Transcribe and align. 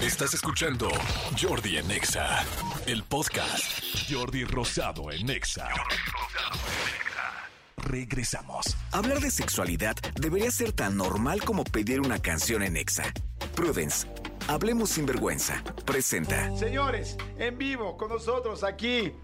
Estás 0.00 0.34
escuchando 0.34 0.88
Jordi 1.40 1.78
en 1.78 1.90
Exa, 1.90 2.44
el 2.86 3.02
podcast. 3.02 3.82
Jordi 4.10 4.44
Rosado 4.44 5.10
en 5.10 5.30
Exa. 5.30 5.68
Regresamos. 7.78 8.76
Hablar 8.92 9.20
de 9.20 9.30
sexualidad 9.30 9.96
debería 10.20 10.50
ser 10.50 10.72
tan 10.72 10.98
normal 10.98 11.42
como 11.42 11.64
pedir 11.64 12.02
una 12.02 12.18
canción 12.18 12.62
en 12.62 12.76
Exa. 12.76 13.04
Prudence, 13.54 14.06
hablemos 14.48 14.90
sin 14.90 15.06
vergüenza. 15.06 15.64
Presenta. 15.86 16.54
Señores, 16.56 17.16
en 17.38 17.56
vivo 17.56 17.96
con 17.96 18.10
nosotros 18.10 18.64
aquí. 18.64 19.14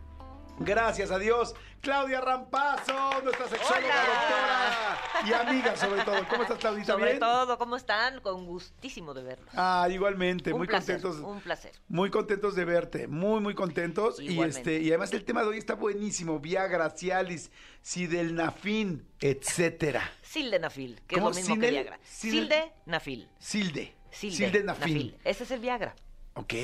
Gracias 0.65 1.11
a 1.11 1.19
Dios, 1.19 1.55
Claudia 1.81 2.21
Rampazo, 2.21 3.21
nuestra 3.23 3.49
sexóloga 3.49 3.79
Hola. 3.89 4.07
doctora 4.07 5.29
y 5.29 5.33
amiga 5.33 5.77
sobre 5.77 6.03
todo. 6.05 6.17
¿Cómo 6.29 6.43
estás, 6.43 6.59
Claudita? 6.59 6.93
Sobre 6.93 7.05
¿Bien? 7.07 7.19
todo, 7.19 7.59
¿cómo 7.59 7.77
están? 7.77 8.21
Con 8.21 8.47
gustísimo 8.47 9.13
de 9.13 9.23
verlos. 9.25 9.49
Ah, 9.55 9.89
igualmente, 9.91 10.53
un 10.53 10.59
muy 10.59 10.69
placer, 10.69 11.01
contentos. 11.03 11.27
un 11.29 11.41
placer. 11.41 11.73
Muy 11.89 12.11
contentos 12.11 12.55
de 12.55 12.65
verte, 12.65 13.09
muy, 13.09 13.41
muy 13.41 13.55
contentos. 13.55 14.21
Y 14.21 14.41
este, 14.41 14.79
y 14.81 14.89
además 14.91 15.13
el 15.13 15.25
tema 15.25 15.43
de 15.43 15.49
hoy 15.49 15.59
está 15.59 15.75
buenísimo. 15.75 16.39
Viagra, 16.39 16.91
Cialis, 16.91 17.51
Sidelnafin, 17.83 19.07
etcétera. 19.21 20.03
Sildenafil, 20.23 21.01
que 21.07 21.17
es 21.17 21.23
lo 21.23 21.31
mismo 21.31 21.59
que 21.59 21.71
Viagra. 21.71 21.99
Sildenafil. 22.05 23.29
Silde. 23.39 23.95
Silde, 24.11 24.37
Sildenafil. 24.37 24.65
nafil. 24.67 25.19
Ese 25.25 25.45
es 25.45 25.51
el 25.51 25.61
Viagra. 25.61 25.95
Ok. 26.35 26.55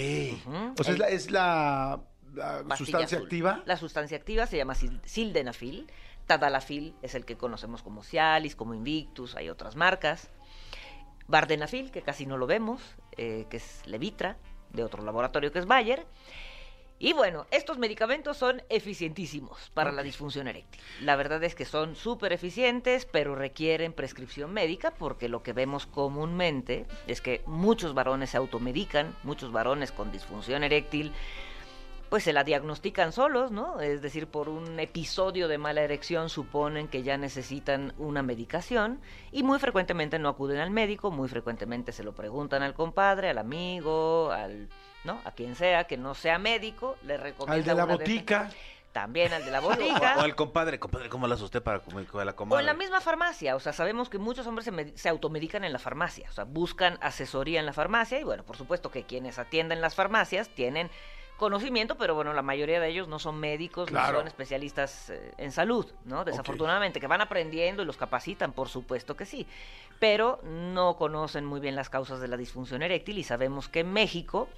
O 0.79 0.83
sea, 0.85 0.87
es 0.87 0.89
El- 0.95 0.99
la, 0.99 1.09
es 1.09 1.31
la, 1.31 2.01
la 2.35 2.77
sustancia 2.77 3.17
azul. 3.19 3.27
activa. 3.27 3.63
La 3.67 3.77
sustancia 3.77 4.17
activa 4.17 4.47
se 4.47 4.57
llama 4.57 4.75
sil- 4.77 5.01
sildenafil. 5.05 5.91
Tadalafil 6.27 6.95
es 7.03 7.15
el 7.15 7.25
que 7.25 7.37
conocemos 7.37 7.83
como 7.83 8.03
Cialis, 8.03 8.55
como 8.55 8.75
Invictus, 8.75 9.35
hay 9.35 9.49
otras 9.49 9.77
marcas. 9.77 10.31
Vardenafil, 11.27 11.91
que 11.91 12.03
casi 12.03 12.27
no 12.27 12.37
lo 12.37 12.47
vemos, 12.47 12.81
eh, 13.17 13.47
que 13.51 13.59
es 13.59 13.83
Levitra, 13.87 14.37
de 14.73 14.83
otro 14.85 15.03
laboratorio 15.03 15.53
que 15.53 15.59
es 15.59 15.67
Bayer. 15.67 16.07
Y 17.01 17.13
bueno, 17.13 17.47
estos 17.53 17.79
medicamentos 17.79 18.37
son 18.39 18.61
eficientísimos 18.71 19.71
para 19.73 19.93
la 19.93 20.03
disfunción 20.03 20.49
eréctil. 20.49 20.81
La 21.03 21.15
verdad 21.15 21.45
es 21.45 21.55
que 21.55 21.65
son 21.65 21.95
súper 21.95 22.33
eficientes, 22.33 23.07
pero 23.07 23.37
requieren 23.37 23.93
prescripción 23.93 24.53
médica 24.53 24.91
porque 24.91 25.29
lo 25.29 25.45
que 25.45 25.53
vemos 25.53 25.87
comúnmente 25.87 26.87
es 27.07 27.21
que 27.21 27.43
muchos 27.47 27.95
varones 27.95 28.31
se 28.31 28.37
automedican, 28.37 29.15
muchos 29.23 29.53
varones 29.53 29.93
con 29.93 30.11
disfunción 30.11 30.65
eréctil 30.65 31.13
pues 32.09 32.25
se 32.25 32.33
la 32.33 32.45
diagnostican 32.45 33.13
solos, 33.13 33.51
¿no? 33.51 33.81
Es 33.81 34.01
decir, 34.03 34.27
por 34.27 34.49
un 34.49 34.81
episodio 34.81 35.47
de 35.49 35.59
mala 35.59 35.83
erección 35.83 36.29
suponen 36.31 36.89
que 36.89 37.03
ya 37.03 37.17
necesitan 37.19 37.93
una 37.99 38.23
medicación 38.23 39.01
y 39.31 39.43
muy 39.43 39.59
frecuentemente 39.59 40.19
no 40.19 40.29
acuden 40.31 40.59
al 40.61 40.71
médico, 40.71 41.11
muy 41.11 41.29
frecuentemente 41.29 41.93
se 41.93 42.05
lo 42.05 42.15
preguntan 42.15 42.63
al 42.63 42.75
compadre, 42.75 43.29
al 43.31 43.39
amigo, 43.39 44.31
al, 44.33 44.69
¿no? 45.05 45.21
A 45.25 45.33
quien 45.33 45.55
sea 45.55 45.85
que 45.85 45.97
no 45.99 46.15
sea 46.15 46.39
médico, 46.39 46.97
le 47.03 47.17
recomienda 47.17 47.55
Al 47.55 47.65
de 47.65 47.75
la 47.75 47.85
botica. 47.85 48.51
también 48.93 49.33
al 49.35 49.45
de 49.45 49.51
la 49.51 49.61
O, 49.65 49.69
botica. 49.69 50.17
o 50.17 50.21
al 50.23 50.35
compadre, 50.35 50.79
compadre, 50.81 51.09
¿cómo 51.11 51.27
la 51.29 51.35
asusté 51.35 51.61
para 51.61 51.81
comer 51.81 52.07
con 52.07 52.25
la 52.25 52.33
O 52.33 52.37
comadre? 52.37 52.61
en 52.63 52.67
la 52.67 52.75
misma 52.75 53.01
farmacia, 53.03 53.55
o 53.55 53.61
sea, 53.61 53.73
sabemos 53.75 54.09
que 54.09 54.17
muchos 54.19 54.47
hombres 54.47 54.65
se, 54.65 54.73
med- 54.73 54.97
se 54.97 55.09
automedican 55.11 55.63
en 55.63 55.73
la 55.75 55.79
farmacia, 55.79 56.27
o 56.31 56.33
sea, 56.33 56.45
buscan 56.45 56.99
asesoría 57.03 57.61
en 57.61 57.67
la 57.67 57.75
farmacia 57.75 58.19
y 58.19 58.25
bueno, 58.25 58.45
por 58.45 58.57
supuesto 58.57 58.91
que 58.91 59.05
quienes 59.05 59.39
atienden 59.39 59.81
las 59.83 59.95
farmacias 59.95 60.49
tienen 60.49 60.91
conocimiento, 61.39 61.97
pero 61.97 62.15
bueno, 62.15 62.35
la 62.35 62.43
mayoría 62.43 62.81
de 62.81 62.89
ellos 62.89 63.09
no 63.09 63.19
son 63.19 63.39
médicos, 63.41 63.89
Claro. 63.89 64.13
no 64.13 64.19
son 64.19 64.29
especialistas 64.29 65.09
eh, 65.11 65.33
en 65.39 65.53
salud, 65.53 65.87
¿no? 66.05 66.25
Desafortunadamente, 66.25 67.01
que 67.01 67.07
van 67.07 67.23
aprendiendo 67.23 67.83
y 67.83 67.87
los 67.87 67.97
capacitan, 67.97 68.53
por 68.53 68.69
supuesto 68.69 69.17
que 69.17 69.25
sí, 69.25 69.47
pero 69.99 70.41
no 70.45 70.97
conocen 70.97 71.45
muy 71.47 71.61
bien 71.61 71.77
las 71.77 71.89
causas 71.89 72.21
de 72.21 72.29
la 72.29 72.37
disfunción 72.37 72.83
eréctil 72.83 73.17
y 73.19 73.25
sabemos 73.25 73.69
que 73.69 73.81
en 73.81 73.93
México 73.93 74.49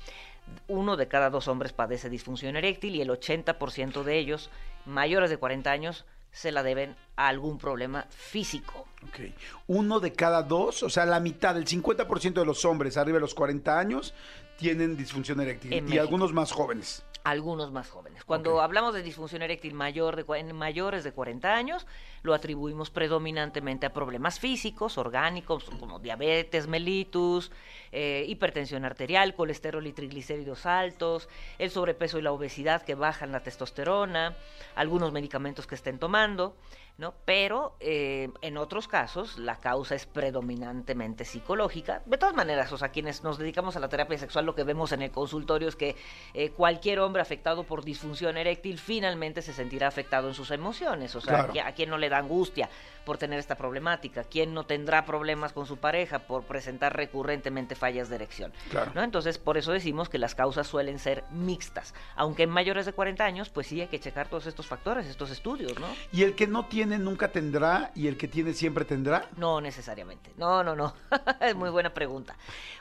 uno 0.66 0.96
de 0.96 1.06
cada 1.06 1.30
dos 1.30 1.46
hombres 1.46 1.72
padece 1.72 2.08
disfunción 2.08 2.56
eréctil 2.56 2.96
y 2.96 3.02
el 3.02 3.10
80% 3.10 4.02
de 4.02 4.18
ellos, 4.18 4.50
mayores 4.86 5.30
de 5.30 5.36
40 5.36 5.70
años, 5.70 6.06
se 6.32 6.50
la 6.52 6.62
deben 6.62 6.96
a 7.16 7.28
algún 7.28 7.58
problema 7.58 8.06
físico. 8.10 8.86
Ok. 9.08 9.32
Uno 9.66 9.98
de 10.00 10.12
cada 10.12 10.42
dos, 10.42 10.82
o 10.82 10.88
sea, 10.90 11.04
la 11.04 11.20
mitad, 11.20 11.56
el 11.56 11.66
50% 11.66 12.34
de 12.34 12.46
los 12.46 12.64
hombres 12.64 12.96
arriba 12.96 13.16
de 13.16 13.20
los 13.20 13.34
40 13.34 13.78
años 13.78 14.14
tienen 14.60 14.96
disfunción 14.96 15.40
eréctil. 15.40 15.72
En 15.72 15.78
y 15.78 15.82
México. 15.82 16.02
algunos 16.02 16.32
más 16.32 16.52
jóvenes. 16.52 17.02
Algunos 17.24 17.70
más 17.70 17.90
jóvenes. 17.90 18.24
Cuando 18.24 18.62
hablamos 18.62 18.94
de 18.94 19.02
disfunción 19.02 19.42
eréctil 19.42 19.74
mayor 19.74 20.16
de, 20.16 20.38
en 20.38 20.56
mayores 20.56 21.04
de 21.04 21.12
40 21.12 21.54
años, 21.54 21.86
lo 22.22 22.32
atribuimos 22.32 22.90
predominantemente 22.90 23.84
a 23.84 23.92
problemas 23.92 24.40
físicos, 24.40 24.96
orgánicos, 24.96 25.64
como 25.78 25.98
diabetes 25.98 26.66
mellitus, 26.66 27.52
eh, 27.92 28.24
hipertensión 28.26 28.86
arterial, 28.86 29.34
colesterol 29.34 29.86
y 29.86 29.92
triglicéridos 29.92 30.64
altos, 30.64 31.28
el 31.58 31.70
sobrepeso 31.70 32.18
y 32.18 32.22
la 32.22 32.32
obesidad 32.32 32.82
que 32.82 32.94
bajan 32.94 33.32
la 33.32 33.42
testosterona, 33.42 34.36
algunos 34.74 35.12
medicamentos 35.12 35.66
que 35.66 35.74
estén 35.74 35.98
tomando, 35.98 36.56
¿no? 37.00 37.14
Pero 37.24 37.76
eh, 37.80 38.30
en 38.42 38.56
otros 38.58 38.86
casos 38.86 39.38
la 39.38 39.56
causa 39.56 39.94
es 39.94 40.04
predominantemente 40.06 41.24
psicológica. 41.24 42.02
De 42.04 42.18
todas 42.18 42.34
maneras, 42.34 42.70
o 42.72 42.78
sea, 42.78 42.90
quienes 42.90 43.24
nos 43.24 43.38
dedicamos 43.38 43.74
a 43.76 43.80
la 43.80 43.88
terapia 43.88 44.18
sexual, 44.18 44.44
lo 44.44 44.54
que 44.54 44.64
vemos 44.64 44.92
en 44.92 45.00
el 45.02 45.10
consultorio 45.10 45.68
es 45.68 45.76
que 45.76 45.96
eh, 46.34 46.50
cualquier 46.50 47.00
hombre 47.00 47.22
afectado 47.22 47.64
por 47.64 47.84
disfunción 47.84 48.36
eréctil 48.36 48.78
finalmente 48.78 49.40
se 49.42 49.52
sentirá 49.54 49.88
afectado 49.88 50.28
en 50.28 50.34
sus 50.34 50.50
emociones. 50.50 51.14
O 51.16 51.20
sea, 51.20 51.46
Claro. 51.46 51.68
¿a 51.68 51.72
quién 51.72 51.88
no 51.90 51.96
le 51.96 52.08
da 52.10 52.18
angustia 52.18 52.68
por 53.06 53.16
tener 53.16 53.38
esta 53.38 53.56
problemática? 53.56 54.24
¿Quién 54.24 54.52
no 54.52 54.64
tendrá 54.64 55.06
problemas 55.06 55.52
con 55.54 55.64
su 55.66 55.78
pareja 55.78 56.20
por 56.20 56.44
presentar 56.44 56.94
recurrentemente 56.94 57.74
fallas 57.74 58.10
de 58.10 58.16
erección? 58.16 58.52
Claro. 58.70 58.92
¿no? 58.94 59.02
Entonces, 59.02 59.38
por 59.38 59.56
eso 59.56 59.72
decimos 59.72 60.10
que 60.10 60.18
las 60.18 60.34
causas 60.34 60.66
suelen 60.66 60.98
ser 60.98 61.24
mixtas. 61.30 61.94
Aunque 62.14 62.42
en 62.42 62.50
mayores 62.50 62.84
de 62.84 62.92
40 62.92 63.24
años, 63.24 63.48
pues 63.48 63.68
sí 63.68 63.80
hay 63.80 63.86
que 63.88 63.98
checar 64.00 64.28
todos 64.28 64.46
estos 64.46 64.66
factores, 64.66 65.06
estos 65.06 65.30
estudios, 65.30 65.78
¿no? 65.80 65.86
Y 66.12 66.24
el 66.24 66.34
que 66.34 66.46
no 66.46 66.66
tiene 66.66 66.89
nunca 66.98 67.28
tendrá 67.32 67.90
y 67.94 68.06
el 68.08 68.16
que 68.16 68.28
tiene 68.28 68.52
siempre 68.52 68.84
tendrá. 68.84 69.28
No 69.36 69.60
necesariamente. 69.60 70.32
No, 70.36 70.62
no, 70.64 70.74
no. 70.76 70.94
es 71.40 71.54
muy 71.54 71.70
buena 71.70 71.92
pregunta. 71.94 72.36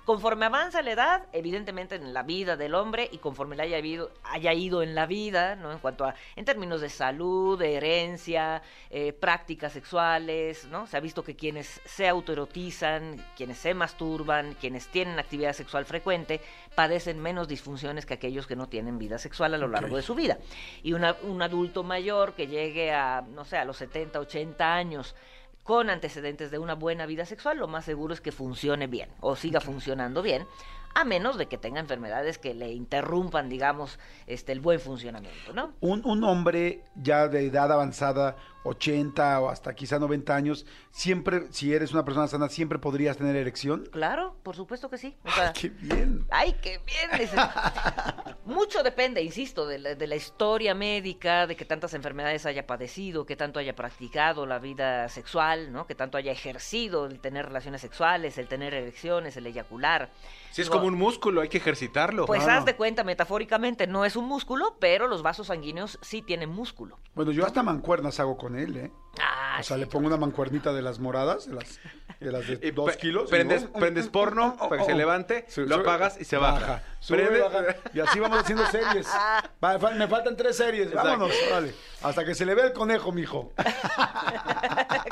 Conforme 0.05 0.45
avanza 0.47 0.81
la 0.81 0.91
edad, 0.91 1.23
evidentemente 1.33 1.95
en 1.95 2.13
la 2.13 2.23
vida 2.23 2.57
del 2.57 2.73
hombre 2.75 3.07
y 3.11 3.19
conforme 3.19 3.55
le 3.55 3.63
haya, 3.63 3.77
habido- 3.77 4.11
haya 4.23 4.53
ido 4.53 4.81
en 4.81 4.95
la 4.95 5.05
vida, 5.05 5.55
¿no? 5.55 5.71
En 5.71 5.79
cuanto 5.79 6.05
a, 6.05 6.15
en 6.35 6.45
términos 6.45 6.81
de 6.81 6.89
salud, 6.89 7.59
de 7.59 7.75
herencia, 7.75 8.61
eh, 8.89 9.13
prácticas 9.13 9.73
sexuales, 9.73 10.65
¿no? 10.71 10.87
Se 10.87 10.97
ha 10.97 10.99
visto 10.99 11.23
que 11.23 11.35
quienes 11.35 11.79
se 11.85 12.07
autoerotizan, 12.07 13.23
quienes 13.37 13.57
se 13.59 13.73
masturban, 13.73 14.55
quienes 14.55 14.87
tienen 14.87 15.19
actividad 15.19 15.53
sexual 15.53 15.85
frecuente, 15.85 16.41
padecen 16.75 17.19
menos 17.19 17.47
disfunciones 17.47 18.05
que 18.05 18.13
aquellos 18.15 18.47
que 18.47 18.55
no 18.55 18.67
tienen 18.67 18.97
vida 18.97 19.17
sexual 19.17 19.53
a 19.53 19.57
lo 19.57 19.67
largo 19.67 19.95
de 19.95 20.01
su 20.01 20.15
vida. 20.15 20.37
Y 20.83 20.93
una- 20.93 21.15
un 21.23 21.41
adulto 21.41 21.83
mayor 21.83 22.33
que 22.33 22.47
llegue 22.47 22.91
a, 22.93 23.21
no 23.21 23.45
sé, 23.45 23.57
a 23.57 23.65
los 23.65 23.77
70, 23.89 24.19
80 24.19 24.73
años, 24.75 25.15
con 25.63 25.89
antecedentes 25.89 26.51
de 26.51 26.59
una 26.59 26.75
buena 26.75 27.05
vida 27.05 27.25
sexual, 27.25 27.57
lo 27.57 27.67
más 27.67 27.85
seguro 27.85 28.13
es 28.13 28.21
que 28.21 28.31
funcione 28.31 28.87
bien 28.87 29.09
o 29.19 29.35
siga 29.35 29.59
funcionando 29.59 30.21
bien, 30.21 30.45
a 30.93 31.05
menos 31.05 31.37
de 31.37 31.47
que 31.47 31.57
tenga 31.57 31.79
enfermedades 31.79 32.37
que 32.37 32.53
le 32.53 32.71
interrumpan, 32.71 33.49
digamos, 33.49 33.99
este 34.27 34.51
el 34.51 34.59
buen 34.59 34.79
funcionamiento, 34.79 35.53
¿no? 35.53 35.73
Un, 35.81 36.01
un 36.05 36.23
hombre 36.23 36.83
ya 36.95 37.27
de 37.27 37.45
edad 37.45 37.71
avanzada, 37.71 38.35
80 38.63 39.39
o 39.41 39.49
hasta 39.49 39.73
quizá 39.73 39.99
90 39.99 40.35
años, 40.35 40.65
siempre, 40.91 41.47
si 41.51 41.73
eres 41.73 41.91
una 41.91 42.03
persona 42.03 42.27
sana, 42.27 42.49
siempre 42.49 42.79
podrías 42.79 43.17
tener 43.17 43.35
erección. 43.35 43.87
Claro, 43.91 44.35
por 44.43 44.55
supuesto 44.55 44.89
que 44.89 44.97
sí. 44.97 45.15
O 45.23 45.31
sea, 45.31 45.53
¡Qué 45.53 45.69
bien! 45.69 46.25
Ay, 46.29 46.55
qué 46.61 46.79
bien. 46.85 47.29
Mucho 48.45 48.83
depende, 48.83 49.21
insisto, 49.21 49.65
de 49.67 49.79
la, 49.79 49.95
de 49.95 50.07
la 50.07 50.15
historia 50.15 50.73
médica, 50.73 51.47
de 51.47 51.55
que 51.55 51.65
tantas 51.65 51.93
enfermedades 51.93 52.45
haya 52.45 52.67
padecido, 52.67 53.25
que 53.25 53.35
tanto 53.35 53.59
haya 53.59 53.75
practicado 53.75 54.45
la 54.45 54.59
vida 54.59 55.07
sexual, 55.09 55.71
¿no? 55.71 55.87
Que 55.87 55.95
tanto 55.95 56.17
haya 56.17 56.31
ejercido 56.31 57.05
el 57.05 57.19
tener 57.19 57.45
relaciones 57.45 57.81
sexuales, 57.81 58.37
el 58.37 58.47
tener 58.47 58.73
erecciones, 58.73 59.37
el 59.37 59.47
eyacular. 59.47 60.09
Si 60.51 60.61
es 60.61 60.67
Digo, 60.67 60.77
como 60.79 60.87
un 60.87 60.95
músculo, 60.97 61.41
hay 61.41 61.49
que 61.49 61.57
ejercitarlo. 61.59 62.25
Pues 62.25 62.43
Claro. 62.43 62.59
haz 62.59 62.65
de 62.65 62.75
cuenta, 62.75 63.03
metafóricamente, 63.03 63.85
no 63.87 64.03
es 64.05 64.15
un 64.15 64.25
músculo, 64.25 64.77
pero 64.79 65.07
los 65.07 65.21
vasos 65.21 65.47
sanguíneos 65.47 65.99
sí 66.01 66.21
tienen 66.21 66.49
músculo. 66.49 66.97
Bueno, 67.13 67.31
yo 67.31 67.45
hasta 67.45 67.61
mancuernas 67.63 68.19
hago 68.19 68.35
con 68.37 68.57
él, 68.57 68.75
¿eh? 68.77 68.91
Ah, 69.21 69.57
o 69.59 69.63
sea, 69.63 69.75
sí. 69.75 69.81
le 69.81 69.87
pongo 69.87 70.07
una 70.07 70.17
mancuernita 70.17 70.71
de 70.73 70.81
las 70.81 70.99
moradas, 70.99 71.47
de 71.47 71.53
las, 71.55 71.79
de, 72.19 72.31
las 72.31 72.47
de 72.47 72.59
Y 72.67 72.71
dos 72.71 72.91
pe- 72.91 72.97
kilos. 72.97 73.29
Prendes, 73.29 73.63
luego- 73.63 73.79
prendes 73.79 74.07
porno 74.09 74.55
para 74.57 74.77
que 74.77 74.85
se 74.85 74.95
levante, 74.95 75.45
Su- 75.49 75.61
lo 75.65 75.75
sube- 75.77 75.81
apagas 75.81 76.19
y 76.19 76.25
se 76.25 76.37
baja. 76.37 76.83
Sube, 76.99 77.27
Prende- 77.29 77.43
baja. 77.43 77.75
Y 77.93 77.99
así 77.99 78.19
vamos 78.19 78.39
haciendo 78.39 78.65
series. 78.67 79.07
Fa- 79.59 79.77
me 79.95 80.07
faltan 80.07 80.35
tres 80.35 80.57
series. 80.57 80.87
Exacto. 80.87 81.09
Vámonos, 81.09 81.35
órale. 81.47 81.73
Hasta 82.01 82.25
que 82.25 82.33
se 82.33 82.45
le 82.45 82.55
vea 82.55 82.65
el 82.65 82.73
conejo, 82.73 83.11
mijo. 83.11 83.51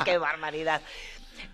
Qué 0.06 0.18
barbaridad. 0.18 0.82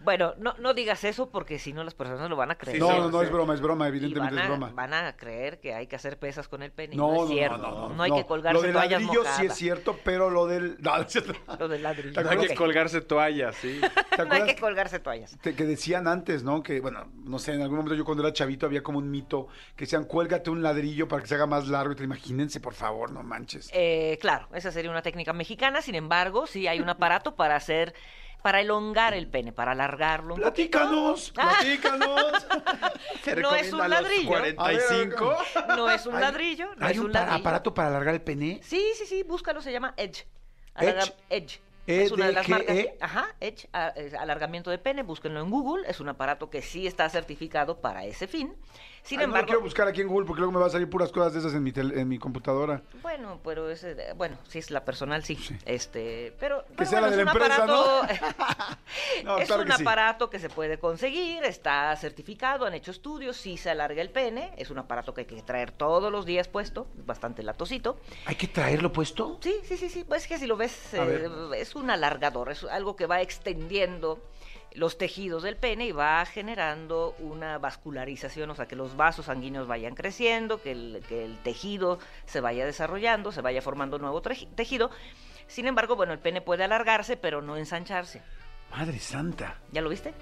Bueno, 0.04 0.34
no, 0.38 0.54
no 0.60 0.74
digas 0.74 1.04
eso 1.04 1.30
porque 1.30 1.60
si 1.60 1.74
no 1.74 1.84
las 1.84 1.94
personas 1.94 2.30
lo 2.30 2.36
van 2.36 2.52
a 2.52 2.56
creer. 2.56 2.80
no, 2.80 2.90
sí, 2.90 3.12
no, 3.12 3.22
es 3.22 3.32
broma, 3.32 3.54
es 3.54 3.62
broma, 3.62 3.86
Y 3.86 3.90
evidentemente 3.90 4.36
van 4.36 4.40
es 4.44 4.46
a, 4.46 4.48
broma. 4.50 4.72
van 4.74 4.94
a 4.94 5.16
creer 5.16 5.60
que 5.60 5.74
hay 5.74 5.88
que 5.88 5.96
hacer 5.96 6.20
pesas 6.20 6.48
con 6.48 6.62
el 6.64 6.72
pene. 6.72 6.96
y 6.96 6.98
No, 6.98 7.08
No, 7.08 7.14
no, 7.16 7.24
es 7.24 7.30
cierto. 7.30 7.58
no, 7.58 7.90
no, 7.90 8.04
hay 8.04 8.10
no. 8.12 8.16
que 8.18 8.26
colgarse 8.26 8.54
Lo 8.54 8.62
del 8.62 8.74
toallas 8.74 9.02
ladrillo 9.02 9.24
sí 9.38 9.46
es 9.46 9.54
cierto, 9.56 9.98
pero 10.04 10.30
lo 10.30 10.46
del... 10.48 10.78
Lo 11.60 11.68
del 11.68 11.84
ladrillo. 11.84 12.14
¿Te 12.14 12.24
No 12.24 12.30
hay 12.30 12.48
que 12.48 12.56
colgarse 12.56 13.02
toallas, 13.02 13.56
sí. 13.56 13.80
¿Te 14.16 14.26
No 14.26 14.34
hay 14.34 14.44
que 14.44 14.56
colgarse 14.56 15.00
toallas. 15.00 15.38
te- 15.42 15.56
que 15.56 15.66
decían 15.66 16.08
antes, 16.08 16.44
¿no? 16.44 16.62
Que, 16.64 16.80
bueno, 16.82 17.08
no 17.24 17.40
sé, 17.40 17.54
en 17.54 17.62
algún 17.62 17.78
momento 17.78 17.96
yo 17.96 18.06
cuando 18.06 18.24
era 18.24 18.34
chavito 18.34 18.66
había 18.66 18.84
como 18.84 18.98
un 19.00 19.10
mito 19.10 19.48
que 19.76 19.86
decían, 19.86 20.06
cuélgate 20.06 20.50
un 20.50 20.62
ladrillo 20.64 21.08
para 21.08 21.22
que 21.22 21.28
se 21.28 21.36
haga 21.36 21.46
más 21.46 21.68
largo. 21.68 21.94
Y 21.94 21.96
te 21.96 22.04
imagínense, 22.04 22.60
por 22.60 22.74
favor, 22.74 23.12
no 23.12 23.24
manches. 23.24 23.70
Eh, 23.74 24.18
claro, 24.22 24.48
esa 24.54 24.72
sería 24.72 24.92
una 24.92 25.02
técnica 25.02 25.34
mexicana. 25.34 25.82
Sin 25.82 25.96
embargo, 25.96 26.48
sí 26.48 26.68
hay 26.68 26.80
un 26.80 26.90
aparato 26.90 27.36
para 27.36 27.56
hacer, 27.56 27.94
para 28.44 28.60
elongar 28.62 29.14
el 29.16 29.28
pene, 29.28 29.52
para 29.54 29.72
alargarlo. 29.72 30.36
Platícanos, 30.36 31.32
platícanos. 31.36 32.46
No 33.42 33.56
es 33.56 33.72
un 33.74 33.90
ladrillo. 33.90 34.28
45. 34.28 35.16
poquito. 35.54 35.76
No 35.76 35.90
es 35.90 36.06
un 36.06 36.20
ladrillo, 36.20 36.76
no 36.76 36.86
¿Hay 36.86 36.92
es 36.92 37.00
un 37.00 37.06
un 37.08 37.12
pa- 37.14 37.20
ladrillo. 37.22 37.40
aparato 37.40 37.74
para 37.74 37.88
alargar 37.88 38.14
el 38.14 38.22
pene? 38.22 38.60
Sí, 38.62 38.84
sí, 38.98 39.06
sí, 39.06 39.24
búscalo, 39.24 39.62
se 39.62 39.72
llama 39.72 39.94
Edge. 39.98 40.28
Edge. 40.76 40.92
Alarga- 40.92 41.14
Edge. 41.30 41.60
E 41.88 42.04
Es 42.04 42.12
una 42.12 42.28
de 42.28 42.34
las 42.34 42.46
G 42.46 42.50
marcas. 42.50 42.76
E. 42.78 42.98
Ajá, 43.02 43.28
Edge, 43.42 43.68
alargamiento 44.18 44.70
de 44.72 44.78
pene, 44.78 45.04
búsquenlo 45.04 45.42
en 45.42 45.50
Google. 45.50 45.86
Es 45.90 46.00
un 46.02 46.10
aparato 46.10 46.50
que 46.50 46.62
sí 46.62 46.86
está 46.86 47.10
certificado 47.10 47.80
para 47.82 48.06
ese 48.06 48.28
fin. 48.28 48.56
Sin 49.04 49.20
Ay, 49.20 49.26
no 49.26 49.32
embargo, 49.32 49.48
quiero 49.48 49.62
buscar 49.62 49.86
aquí 49.88 50.00
en 50.00 50.08
Google 50.08 50.26
porque 50.26 50.40
luego 50.40 50.54
me 50.54 50.60
va 50.60 50.68
a 50.68 50.70
salir 50.70 50.90
puras 50.90 51.12
cosas 51.12 51.34
de 51.34 51.40
esas 51.40 51.54
en 51.54 51.62
mi, 51.62 51.74
tel- 51.74 51.92
en 51.98 52.08
mi 52.08 52.18
computadora. 52.20 52.82
bueno, 53.02 53.38
pero 53.44 53.70
ese, 53.70 53.96
de- 53.96 54.14
bueno, 54.14 54.38
si 54.48 54.60
es 54.60 54.72
la 54.72 54.86
personal, 54.86 55.26
sí. 55.26 55.38
Este, 55.66 56.34
pero, 56.40 56.64
Que 56.68 56.74
pero 56.78 56.90
sea 56.90 57.02
la 57.02 57.08
de 57.08 57.12
es 57.14 57.18
la 57.18 57.24
un 57.24 57.30
empresa, 57.38 57.64
aparato, 57.64 58.08
No, 59.26 59.38
es 59.40 59.48
claro 59.48 59.64
un 59.64 59.68
que 59.70 59.76
sí. 59.76 59.82
aparato 59.84 60.30
que 60.30 60.40
se 60.40 60.50
puede 60.50 60.78
conseguir, 60.80 61.44
está 61.44 61.94
certificado, 61.98 62.66
han 62.66 62.74
hecho 62.76 62.92
estudios, 62.92 63.36
sí 63.36 63.58
se 63.58 63.70
alarga 63.70 64.02
el 64.02 64.10
pene, 64.10 64.54
es 64.56 64.70
un 64.70 64.78
aparato 64.78 65.14
que 65.14 65.22
hay 65.22 65.28
que 65.28 65.42
traer 65.42 65.72
todos 65.72 66.10
los 66.10 66.26
días 66.26 66.48
puesto, 66.48 66.88
es 66.98 67.06
bastante 67.06 67.44
latosito. 67.44 68.00
¿Hay 68.26 68.36
que 68.36 68.48
traerlo 68.48 68.94
puesto? 68.94 69.38
Sí, 69.42 69.54
sí, 69.64 69.76
sí, 69.76 69.90
sí. 69.90 70.06
Pues 70.06 70.22
es 70.24 70.28
que 70.30 70.38
si 70.38 70.48
lo 70.48 70.56
ves, 70.56 70.94
eh, 70.94 71.28
es 71.58 71.76
un 71.76 71.90
alargador, 71.90 72.52
es 72.52 72.64
algo 72.64 72.96
que 72.96 73.06
va 73.06 73.22
extendiendo 73.22 74.20
los 74.76 74.98
tejidos 74.98 75.44
del 75.44 75.56
pene 75.56 75.88
y 75.88 75.92
va 75.92 76.26
generando 76.26 77.16
una 77.20 77.58
vascularización, 77.58 78.50
o 78.50 78.56
sea, 78.56 78.68
que 78.68 78.76
los 78.76 78.96
vasos 78.96 79.26
sanguíneos 79.26 79.68
vayan 79.68 79.96
creciendo, 79.96 80.62
que 80.62 80.72
el, 80.72 81.04
que 81.08 81.26
el 81.26 81.38
tejido 81.40 82.00
se 82.26 82.42
vaya 82.42 82.66
desarrollando, 82.66 83.32
se 83.32 83.42
vaya 83.42 83.62
formando 83.62 84.00
nuevo 84.00 84.22
tejido. 84.22 84.92
Sin 85.48 85.68
embargo, 85.68 85.96
bueno, 85.96 86.14
el 86.14 86.20
pene 86.20 86.42
puede 86.42 86.64
alargarse, 86.64 87.18
pero 87.18 87.42
no 87.42 87.58
ensancharse. 87.58 88.22
Madre 88.72 89.00
santa. 89.00 89.60
¿Ya 89.72 89.82
lo 89.82 89.90
viste? 89.90 90.14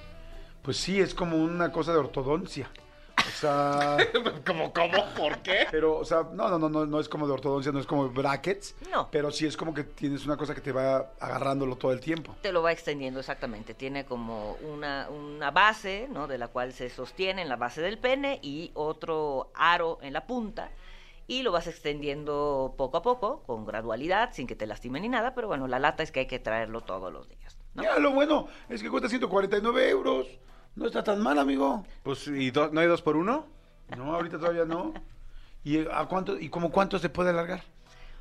Pues 0.62 0.78
sí, 0.78 1.00
es 1.00 1.16
como 1.16 1.38
una 1.38 1.72
cosa 1.72 1.94
de 1.94 2.00
ortodoncia. 2.00 2.70
O 3.32 3.40
sea, 3.40 3.98
¿Cómo, 4.46 4.74
cómo? 4.74 5.06
¿Por 5.16 5.38
qué? 5.40 5.68
pero, 5.72 5.98
o 5.98 6.06
sea, 6.06 6.24
no, 6.34 6.50
no, 6.50 6.60
no, 6.60 6.70
no, 6.70 6.86
no 6.86 7.00
es 7.00 7.08
como 7.08 7.26
de 7.28 7.34
ortodoncia, 7.34 7.72
no 7.72 7.80
es 7.80 7.86
como 7.86 8.10
brackets. 8.10 8.76
No. 8.92 9.10
Pero 9.12 9.32
sí 9.32 9.46
es 9.46 9.56
como 9.56 9.74
que 9.74 9.84
tienes 9.84 10.26
una 10.26 10.38
cosa 10.38 10.54
que 10.54 10.62
te 10.62 10.72
va 10.72 11.12
agarrándolo 11.20 11.76
todo 11.78 11.92
el 11.92 12.00
tiempo. 12.00 12.36
Te 12.42 12.52
lo 12.52 12.62
va 12.62 12.72
extendiendo 12.72 13.20
exactamente. 13.20 13.74
Tiene 13.74 14.06
como 14.06 14.58
una, 14.70 15.10
una 15.10 15.52
base, 15.52 16.08
¿no? 16.12 16.28
De 16.28 16.38
la 16.38 16.50
cual 16.50 16.74
se 16.74 16.90
sostiene 16.90 17.42
en 17.42 17.50
la 17.50 17.56
base 17.56 17.82
del 17.82 17.98
pene 17.98 18.40
y 18.42 18.72
otro 18.74 19.52
aro 19.56 20.00
en 20.02 20.14
la 20.14 20.28
punta. 20.28 20.72
Y 21.28 21.44
lo 21.44 21.52
vas 21.52 21.68
extendiendo 21.68 22.76
poco 22.78 22.98
a 22.98 23.02
poco, 23.02 23.44
con 23.44 23.66
gradualidad, 23.66 24.34
sin 24.34 24.48
que 24.48 24.56
te 24.56 24.68
lastime 24.68 25.00
ni 25.00 25.08
nada. 25.08 25.34
Pero 25.34 25.48
bueno, 25.48 25.68
la 25.68 25.80
lata 25.80 26.04
es 26.04 26.12
que 26.12 26.22
hay 26.22 26.28
que 26.28 26.40
traerlo 26.40 26.82
todos 26.82 27.14
los 27.14 27.30
días. 27.30 27.58
¿no? 27.74 27.84
Ya, 27.84 28.00
lo 28.00 28.12
bueno 28.12 28.48
es 28.68 28.84
que 28.84 28.90
cuesta 28.90 29.08
149 29.08 29.90
euros. 29.90 30.28
No 30.76 30.86
está 30.88 31.04
tan 31.04 31.22
mal, 31.22 31.38
amigo. 31.40 31.86
Pues, 32.04 32.28
¿y 32.28 32.52
do- 32.52 32.70
no 32.72 32.80
hay 32.80 32.88
dos 32.88 33.02
por 33.02 33.16
uno? 33.18 33.46
No, 33.98 34.16
ahorita 34.16 34.40
todavía 34.40 34.66
no. 34.66 34.94
¿Y 35.64 35.86
a 35.88 36.06
cuánto, 36.06 36.40
y 36.40 36.50
como 36.50 36.72
cuánto 36.72 36.98
se 36.98 37.10
puede 37.10 37.30
alargar? 37.32 37.62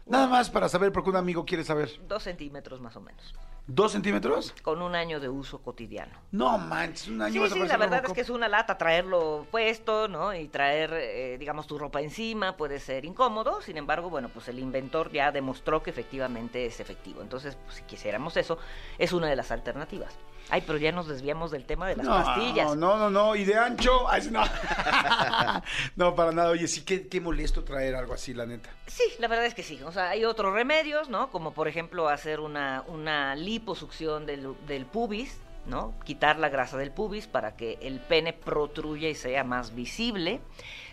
Nada 0.06 0.26
más 0.26 0.50
para 0.50 0.68
saber, 0.68 0.90
porque 0.92 1.10
un 1.10 1.16
amigo 1.16 1.44
quiere 1.44 1.62
saber. 1.64 1.90
Dos 2.08 2.24
centímetros 2.24 2.80
más 2.80 2.96
o 2.96 3.00
menos. 3.00 3.32
¿Dos 3.66 3.92
centímetros? 3.92 4.52
Con 4.62 4.82
un 4.82 4.96
año 4.96 5.20
de 5.20 5.28
uso 5.28 5.58
cotidiano. 5.62 6.12
No 6.32 6.58
manches, 6.58 7.06
un 7.06 7.22
año 7.22 7.46
Sí, 7.46 7.52
sí, 7.52 7.58
la 7.68 7.76
verdad 7.76 8.02
es 8.04 8.12
que 8.12 8.22
es 8.22 8.30
una 8.30 8.48
lata 8.48 8.76
traerlo 8.76 9.46
puesto, 9.52 10.08
¿no? 10.08 10.34
Y 10.34 10.48
traer, 10.48 10.92
eh, 10.94 11.36
digamos, 11.38 11.68
tu 11.68 11.78
ropa 11.78 12.00
encima 12.00 12.56
puede 12.56 12.80
ser 12.80 13.04
incómodo. 13.04 13.62
Sin 13.62 13.76
embargo, 13.76 14.10
bueno, 14.10 14.28
pues 14.28 14.48
el 14.48 14.58
inventor 14.58 15.12
ya 15.12 15.30
demostró 15.30 15.84
que 15.84 15.90
efectivamente 15.90 16.66
es 16.66 16.80
efectivo. 16.80 17.22
Entonces, 17.22 17.56
pues, 17.64 17.76
si 17.76 17.82
quisiéramos 17.84 18.36
eso, 18.36 18.58
es 18.98 19.12
una 19.12 19.28
de 19.28 19.36
las 19.36 19.52
alternativas. 19.52 20.16
Ay, 20.48 20.62
pero 20.66 20.78
ya 20.78 20.90
nos 20.92 21.06
desviamos 21.06 21.50
del 21.50 21.64
tema 21.64 21.88
de 21.88 21.96
las 21.96 22.06
no, 22.06 22.12
pastillas. 22.12 22.76
No, 22.76 22.96
no, 22.96 23.10
no, 23.10 23.36
y 23.36 23.44
de 23.44 23.56
ancho. 23.56 24.08
ay, 24.10 24.30
no, 25.96 26.14
para 26.14 26.32
nada. 26.32 26.50
Oye, 26.50 26.66
sí, 26.66 26.82
qué, 26.82 27.06
qué 27.08 27.20
molesto 27.20 27.62
traer 27.64 27.94
algo 27.94 28.14
así, 28.14 28.34
la 28.34 28.46
neta. 28.46 28.70
Sí, 28.86 29.04
la 29.18 29.28
verdad 29.28 29.46
es 29.46 29.54
que 29.54 29.62
sí. 29.62 29.80
O 29.82 29.92
sea, 29.92 30.10
hay 30.10 30.24
otros 30.24 30.52
remedios, 30.52 31.08
¿no? 31.08 31.30
Como 31.30 31.52
por 31.52 31.68
ejemplo 31.68 32.08
hacer 32.08 32.40
una, 32.40 32.82
una 32.88 33.34
liposucción 33.36 34.26
del, 34.26 34.54
del 34.66 34.86
pubis, 34.86 35.38
¿no? 35.66 35.94
Quitar 36.04 36.38
la 36.38 36.48
grasa 36.48 36.76
del 36.76 36.90
pubis 36.90 37.26
para 37.26 37.54
que 37.54 37.78
el 37.82 38.00
pene 38.00 38.32
protruya 38.32 39.08
y 39.08 39.14
sea 39.14 39.44
más 39.44 39.74
visible. 39.74 40.40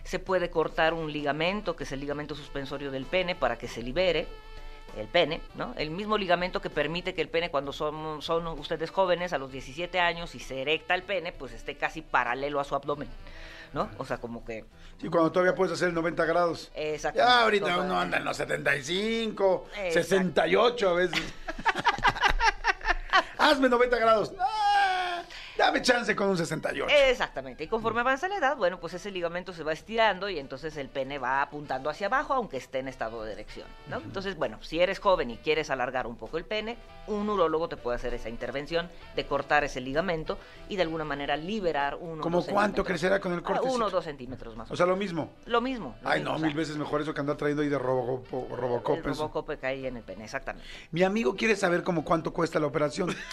Se 0.04 0.20
puede 0.20 0.50
cortar 0.50 0.94
un 0.94 1.12
ligamento, 1.12 1.76
que 1.76 1.84
es 1.84 1.92
el 1.92 2.00
ligamento 2.00 2.36
suspensorio 2.36 2.92
del 2.92 3.06
pene, 3.06 3.36
para 3.36 3.58
que 3.58 3.68
se 3.68 3.82
libere 3.82 4.28
el 4.96 5.08
pene, 5.08 5.42
¿no? 5.56 5.74
El 5.78 5.92
mismo 5.92 6.18
ligamento 6.18 6.62
que 6.62 6.70
permite 6.70 7.14
que 7.14 7.22
el 7.22 7.30
pene 7.30 7.52
cuando 7.52 7.74
son, 7.74 8.22
son 8.22 8.48
ustedes 8.48 8.90
jóvenes 8.90 9.34
a 9.34 9.38
los 9.38 9.52
17 9.52 10.00
años 10.00 10.34
y 10.36 10.40
se 10.40 10.62
erecta 10.62 10.96
el 10.96 11.04
pene, 11.04 11.32
pues 11.32 11.54
esté 11.54 11.76
casi 11.76 12.02
paralelo 12.02 12.60
a 12.60 12.64
su 12.64 12.76
abdomen, 12.76 13.08
¿no? 13.74 13.90
O 13.98 14.06
sea, 14.06 14.18
como 14.18 14.46
que... 14.46 14.66
Sí, 15.00 15.10
cuando 15.10 15.32
todavía 15.32 15.54
puedes 15.54 15.74
hacer 15.74 15.94
90 15.94 16.26
grados. 16.26 16.72
Exactamente. 16.74 17.32
Ya 17.32 17.44
ahorita 17.44 17.78
uno 17.78 18.00
anda 18.00 18.18
en 18.18 18.26
los 18.26 18.38
75, 18.38 19.66
Exacto. 19.70 19.94
68 19.94 20.90
a 20.90 20.94
veces. 20.94 21.22
Hazme 23.38 23.70
90 23.70 23.98
grados. 23.98 24.34
Dame 25.68 25.82
chance 25.82 26.16
con 26.16 26.30
un 26.30 26.38
68. 26.38 26.86
Exactamente. 27.10 27.64
Y 27.66 27.68
conforme 27.68 28.00
avanza 28.00 28.30
la 28.30 28.38
edad, 28.38 28.56
bueno, 28.56 28.80
pues 28.80 28.94
ese 28.94 29.12
ligamento 29.12 29.52
se 29.52 29.64
va 29.64 29.74
estirando 29.74 30.30
y 30.30 30.40
entonces 30.40 30.78
el 30.78 30.88
pene 30.88 31.20
va 31.20 31.42
apuntando 31.42 31.90
hacia 31.90 32.08
abajo, 32.08 32.34
aunque 32.34 32.56
esté 32.56 32.80
en 32.80 32.88
estado 32.88 33.24
de 33.26 33.34
erección, 33.34 33.68
¿no? 33.90 33.98
Entonces, 33.98 34.38
bueno, 34.38 34.60
si 34.64 34.80
eres 34.80 35.00
joven 35.00 35.30
y 35.30 35.36
quieres 35.38 35.70
alargar 35.70 36.08
un 36.08 36.16
poco 36.16 36.38
el 36.38 36.46
pene, 36.46 36.78
un 37.08 37.30
urólogo 37.30 37.68
te 37.68 37.76
puede 37.76 37.98
hacer 37.98 38.14
esa 38.14 38.30
intervención 38.30 38.90
de 39.18 39.26
cortar 39.26 39.66
ese 39.66 39.82
ligamento 39.82 40.38
y 40.70 40.78
de 40.78 40.84
alguna 40.84 41.04
manera 41.04 41.36
liberar 41.36 41.96
uno. 42.00 42.22
¿Cómo 42.22 42.38
dos 42.38 42.48
cuánto 42.48 42.86
crecerá 42.86 43.20
con 43.20 43.34
el 43.34 43.40
Ah, 43.40 43.44
corte? 43.44 43.68
Uno 43.68 43.88
o 43.88 43.90
dos 43.90 44.06
centímetros 44.06 44.56
más. 44.56 44.72
O 44.72 44.76
sea, 44.78 44.86
lo 44.86 44.96
mismo. 44.96 45.32
lo 45.48 45.60
mismo. 45.60 45.98
lo 46.02 46.10
Ay, 46.10 46.20
mismo, 46.20 46.32
no, 46.34 46.40
sea, 46.40 46.48
mil 46.48 46.56
veces 46.56 46.78
mejor 46.78 47.02
eso 47.02 47.14
que 47.14 47.20
andar 47.20 47.36
trayendo 47.36 47.64
ahí 47.64 47.70
de 47.70 47.78
Robocop. 47.78 48.52
Robocop, 48.52 48.98
El. 49.00 49.04
Robocop 49.04 49.50
que 49.50 49.58
cae 49.58 49.86
en 49.86 49.98
el 49.98 50.04
pene, 50.04 50.24
exactamente. 50.24 50.66
Mi 50.92 51.04
amigo 51.04 51.36
quiere 51.36 51.58
saber 51.58 51.84
como 51.84 52.06
cuánto 52.06 52.32
cuesta 52.32 52.58
la 52.58 52.68
operación. 52.68 53.14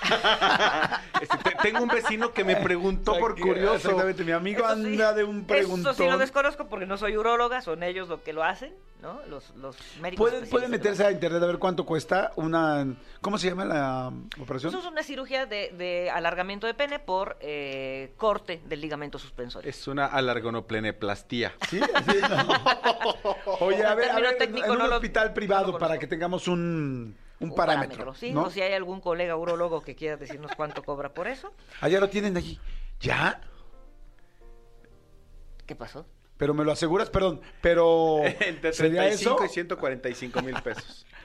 Este, 1.21 1.37
te- 1.39 1.57
tengo 1.63 1.81
un 1.83 1.89
vecino 1.89 2.24
que 2.33 2.45
me 2.45 2.57
preguntó 2.57 3.19
por 3.19 3.39
curioso. 3.39 3.75
Exactamente, 3.75 4.25
mi 4.25 4.33
amigo 4.33 4.65
Eso 4.65 4.75
sí, 4.77 4.85
anda 4.87 5.13
de 5.13 5.25
un 5.25 5.45
preguntón. 5.45 5.93
Eso 5.93 6.03
sí 6.05 6.09
lo 6.09 6.17
desconozco 6.19 6.67
porque 6.69 6.87
no 6.87 6.97
soy 6.97 7.17
uróloga, 7.17 7.61
son 7.61 7.83
ellos 7.83 8.09
los 8.09 8.21
que 8.21 8.33
lo 8.33 8.43
hacen, 8.45 8.73
¿no? 9.03 9.21
Los, 9.29 9.51
los 9.57 9.77
médicos. 10.01 10.31
¿Pueden, 10.31 10.49
pueden 10.49 10.71
meterse 10.71 11.05
a 11.05 11.11
internet 11.11 11.43
a 11.43 11.47
ver 11.47 11.59
cuánto 11.59 11.85
cuesta 11.85 12.33
una... 12.37 12.87
¿Cómo 13.21 13.39
se 13.39 13.49
llama 13.49 13.65
la 13.65 14.13
operación? 14.41 14.71
Eso 14.71 14.79
es 14.81 14.87
una 14.87 15.03
cirugía 15.03 15.47
de, 15.47 15.71
de 15.77 16.11
alargamiento 16.11 16.67
de 16.67 16.75
pene 16.75 16.99
por 16.99 17.37
eh, 17.41 18.13
corte 18.17 18.61
del 18.67 18.81
ligamento 18.81 19.19
suspensorio. 19.19 19.69
Es 19.69 19.87
una 19.89 20.07
alargonopleneplastía. 20.07 21.53
¿Sí? 21.69 21.81
Sí, 21.81 22.17
no. 22.29 23.35
Oye, 23.61 23.85
a 23.85 23.95
ver, 23.95 24.11
a 24.11 24.21
ver, 24.21 24.37
técnico 24.39 24.67
en 24.67 24.73
un 24.73 24.79
no 24.79 24.87
lo- 24.87 24.97
hospital 24.97 25.33
privado 25.33 25.73
no 25.73 25.79
para 25.79 25.99
que 25.99 26.07
tengamos 26.07 26.49
un, 26.49 27.17
un, 27.45 27.55
parámetro, 27.55 28.15
sí, 28.15 28.33
¿no? 28.33 28.45
o 28.45 28.51
si 28.51 28.61
hay 28.61 28.73
algún 28.73 29.01
colega 29.01 29.37
urólogo 29.37 29.83
que 29.83 29.95
quiera 29.95 30.17
decirnos 30.17 30.53
cuánto 30.57 30.83
cobra 30.83 31.15
por 31.15 31.29
eso. 31.29 31.53
Allá 31.81 32.01
lo 32.01 32.09
tienen 32.09 32.37
allí. 32.37 32.59
¿Ya? 33.01 33.41
¿Qué 35.67 35.75
pasó? 35.75 36.07
Pero 36.37 36.53
me 36.53 36.65
lo 36.65 36.73
aseguras, 36.73 37.11
perdón, 37.11 37.41
pero... 37.61 38.21
Entre 38.41 38.73
¿Sería 38.73 39.03
35 39.03 39.37
eso? 39.37 39.45
y 39.45 39.49
145 39.49 40.43
mil 40.43 40.55
pesos. 40.63 41.07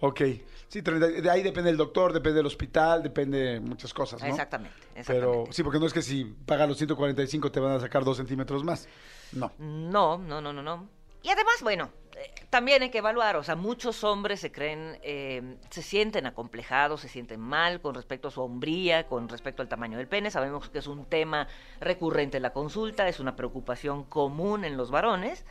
Ok. 0.00 0.20
Sí, 0.68 0.82
30 0.82 1.08
de 1.08 1.30
ahí 1.30 1.42
depende 1.42 1.70
del 1.70 1.76
doctor, 1.76 2.12
depende 2.12 2.36
del 2.36 2.46
hospital, 2.46 3.02
depende 3.02 3.38
de 3.38 3.60
muchas 3.60 3.92
cosas, 3.92 4.20
¿no? 4.20 4.28
Exactamente, 4.28 4.76
Pero 4.94 5.00
exactamente. 5.00 5.52
sí, 5.54 5.62
porque 5.62 5.78
no 5.80 5.86
es 5.86 5.92
que 5.92 6.02
si 6.02 6.24
pagas 6.24 6.68
los 6.68 6.76
145 6.76 7.50
te 7.50 7.58
van 7.58 7.72
a 7.72 7.80
sacar 7.80 8.04
dos 8.04 8.18
centímetros 8.18 8.62
más. 8.62 8.86
No. 9.32 9.50
No, 9.58 10.18
no, 10.18 10.40
no, 10.40 10.52
no, 10.52 10.62
no. 10.62 10.88
Y 11.22 11.30
además, 11.30 11.56
bueno, 11.62 11.90
también 12.50 12.82
hay 12.82 12.90
que 12.90 12.98
evaluar, 12.98 13.36
o 13.36 13.42
sea, 13.42 13.56
muchos 13.56 14.04
hombres 14.04 14.40
se 14.40 14.50
creen, 14.50 14.98
eh, 15.02 15.56
se 15.70 15.82
sienten 15.82 16.26
acomplejados, 16.26 17.02
se 17.02 17.08
sienten 17.08 17.40
mal 17.40 17.80
con 17.80 17.94
respecto 17.94 18.28
a 18.28 18.30
su 18.30 18.40
hombría, 18.40 19.06
con 19.06 19.28
respecto 19.28 19.62
al 19.62 19.68
tamaño 19.68 19.98
del 19.98 20.08
pene. 20.08 20.30
Sabemos 20.30 20.68
que 20.70 20.78
es 20.78 20.86
un 20.86 21.04
tema 21.04 21.48
recurrente 21.80 22.38
en 22.38 22.42
la 22.42 22.52
consulta, 22.52 23.08
es 23.08 23.20
una 23.20 23.36
preocupación 23.36 24.04
común 24.04 24.64
en 24.64 24.76
los 24.76 24.90
varones. 24.90 25.44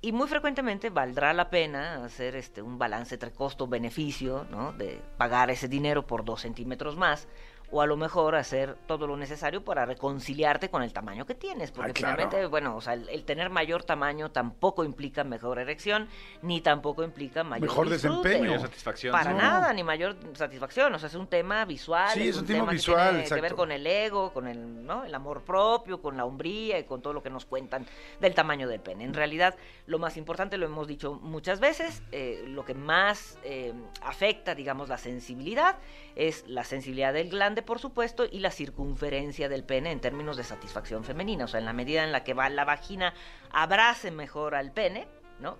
Y 0.00 0.10
muy 0.10 0.26
frecuentemente 0.26 0.90
valdrá 0.90 1.32
la 1.32 1.48
pena 1.48 2.04
hacer 2.04 2.34
este 2.34 2.60
un 2.60 2.76
balance 2.76 3.14
entre 3.14 3.30
costo-beneficio, 3.30 4.46
¿no? 4.50 4.72
De 4.72 5.00
pagar 5.16 5.50
ese 5.50 5.68
dinero 5.68 6.06
por 6.06 6.24
dos 6.24 6.40
centímetros 6.40 6.96
más, 6.96 7.28
o 7.72 7.80
a 7.80 7.86
lo 7.86 7.96
mejor 7.96 8.36
hacer 8.36 8.76
todo 8.86 9.06
lo 9.06 9.16
necesario 9.16 9.64
para 9.64 9.84
reconciliarte 9.86 10.68
con 10.68 10.82
el 10.82 10.92
tamaño 10.92 11.26
que 11.26 11.34
tienes, 11.34 11.72
porque 11.72 11.90
Ah, 11.90 11.94
claro. 11.94 12.16
finalmente, 12.18 12.46
bueno, 12.46 12.76
o 12.76 12.80
sea, 12.80 12.92
el, 12.94 13.08
el 13.08 13.24
tener 13.24 13.48
mayor 13.50 13.82
tamaño 13.82 14.30
tampoco 14.30 14.84
implica 14.84 15.24
mejor 15.24 15.58
erección, 15.58 16.06
ni 16.42 16.60
tampoco 16.60 17.02
implica 17.02 17.42
mayor 17.42 17.66
Mejor 17.68 17.88
disfrute. 17.88 18.28
desempeño. 18.28 18.50
Mayor 18.52 18.60
satisfacción. 18.68 19.12
Para 19.12 19.32
No. 19.32 19.38
nada, 19.38 19.72
ni 19.72 19.82
mayor 19.82 20.16
satisfacción, 20.34 20.94
o 20.94 20.98
sea, 20.98 21.08
es 21.08 21.14
un 21.14 21.26
tema 21.26 21.64
visual, 21.64 22.10
Sí, 22.12 22.28
es 22.28 22.36
un 22.36 22.44
tema 22.46 22.66
que 22.66 22.72
visual, 22.74 23.10
tiene 23.22 23.28
que 23.28 23.40
ver 23.40 23.54
con 23.54 23.72
el 23.72 23.86
ego, 23.86 24.32
con 24.32 24.46
el, 24.46 24.84
¿no? 24.86 25.04
el 25.04 25.14
amor 25.14 25.42
propio, 25.42 26.00
con 26.02 26.16
la 26.16 26.24
hombría 26.26 26.78
y 26.78 26.84
con 26.84 27.00
todo 27.00 27.14
lo 27.14 27.22
que 27.22 27.30
nos 27.30 27.46
cuentan 27.46 27.86
del 28.20 28.34
tamaño 28.34 28.68
del 28.68 28.80
pene. 28.80 29.04
En 29.04 29.14
realidad, 29.14 29.56
lo 29.86 29.98
más 29.98 30.16
importante, 30.18 30.58
lo 30.58 30.66
hemos 30.66 30.86
dicho 30.86 31.14
muchas 31.14 31.58
veces, 31.58 32.02
eh, 32.12 32.44
lo 32.46 32.64
que 32.66 32.74
más 32.74 33.38
eh, 33.44 33.72
afecta, 34.02 34.54
digamos, 34.54 34.88
la 34.90 34.98
sensibilidad 34.98 35.76
es 36.16 36.46
la 36.46 36.64
sensibilidad 36.64 37.12
del 37.14 37.30
glande, 37.30 37.61
por 37.62 37.78
supuesto, 37.78 38.24
y 38.30 38.40
la 38.40 38.50
circunferencia 38.50 39.48
del 39.48 39.64
pene 39.64 39.90
en 39.90 40.00
términos 40.00 40.36
de 40.36 40.44
satisfacción 40.44 41.04
femenina. 41.04 41.44
O 41.44 41.48
sea, 41.48 41.60
en 41.60 41.66
la 41.66 41.72
medida 41.72 42.04
en 42.04 42.12
la 42.12 42.24
que 42.24 42.34
va 42.34 42.48
la 42.48 42.64
vagina 42.64 43.14
abrace 43.50 44.10
mejor 44.10 44.54
al 44.54 44.72
pene, 44.72 45.06
¿no? 45.40 45.56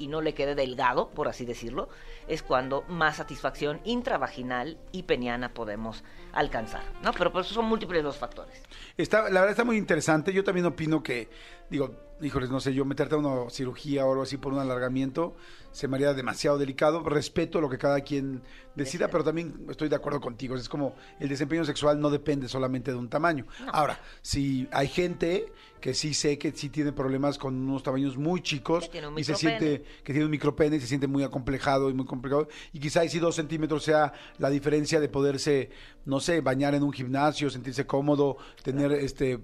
y 0.00 0.08
no 0.08 0.22
le 0.22 0.32
quede 0.32 0.54
delgado, 0.54 1.10
por 1.10 1.28
así 1.28 1.44
decirlo, 1.44 1.90
es 2.26 2.42
cuando 2.42 2.82
más 2.88 3.16
satisfacción 3.16 3.80
intravaginal 3.84 4.78
y 4.92 5.02
peniana 5.02 5.52
podemos 5.52 6.02
alcanzar, 6.32 6.82
¿no? 7.02 7.12
Pero 7.12 7.30
por 7.30 7.42
eso 7.42 7.52
son 7.52 7.66
múltiples 7.66 8.02
los 8.02 8.16
factores. 8.16 8.62
Está, 8.96 9.24
la 9.24 9.40
verdad 9.40 9.50
está 9.50 9.64
muy 9.64 9.76
interesante. 9.76 10.32
Yo 10.32 10.42
también 10.42 10.64
opino 10.64 11.02
que, 11.02 11.28
digo, 11.68 11.94
híjoles, 12.20 12.50
no 12.50 12.60
sé, 12.60 12.74
yo 12.74 12.84
meterte 12.84 13.14
a 13.14 13.18
una 13.18 13.50
cirugía 13.50 14.06
o 14.06 14.10
algo 14.10 14.22
así 14.22 14.36
por 14.36 14.52
un 14.52 14.58
alargamiento 14.58 15.34
se 15.72 15.88
me 15.88 15.96
haría 15.96 16.14
demasiado 16.14 16.58
delicado. 16.58 17.02
Respeto 17.02 17.60
lo 17.60 17.68
que 17.68 17.78
cada 17.78 18.00
quien 18.00 18.42
decida, 18.74 19.08
pero 19.08 19.24
también 19.24 19.66
estoy 19.68 19.88
de 19.88 19.96
acuerdo 19.96 20.20
contigo. 20.20 20.56
Es 20.56 20.68
como 20.68 20.94
el 21.18 21.28
desempeño 21.28 21.64
sexual 21.64 22.00
no 22.00 22.10
depende 22.10 22.48
solamente 22.48 22.90
de 22.90 22.96
un 22.96 23.08
tamaño. 23.08 23.46
Ahora, 23.72 24.00
si 24.22 24.68
hay 24.72 24.88
gente 24.88 25.52
que 25.80 25.94
sí 25.94 26.12
sé 26.12 26.38
que 26.38 26.52
sí 26.52 26.68
tiene 26.68 26.92
problemas 26.92 27.38
con 27.38 27.54
unos 27.54 27.82
tamaños 27.82 28.18
muy 28.18 28.42
chicos 28.42 28.90
y 29.16 29.24
se 29.24 29.34
siente 29.34 29.82
que 30.04 30.12
tiene 30.12 30.26
un 30.26 30.30
micropene 30.30 30.76
y 30.76 30.80
se 30.80 30.86
siente 30.86 31.06
muy 31.06 31.22
acomplejado 31.22 31.88
y 31.88 31.94
muy 31.94 32.04
complicado. 32.04 32.48
Y 32.72 32.80
quizá 32.80 33.06
sí 33.08 33.18
dos 33.18 33.36
centímetros 33.36 33.84
sea 33.84 34.12
la 34.38 34.50
diferencia 34.50 35.00
de 35.00 35.08
poderse, 35.08 35.70
no 36.04 36.20
sé, 36.20 36.40
bañar 36.42 36.74
en 36.74 36.82
un 36.82 36.92
gimnasio, 36.92 37.48
sentirse 37.48 37.86
cómodo, 37.86 38.36
tener 38.62 38.92
este, 38.92 39.40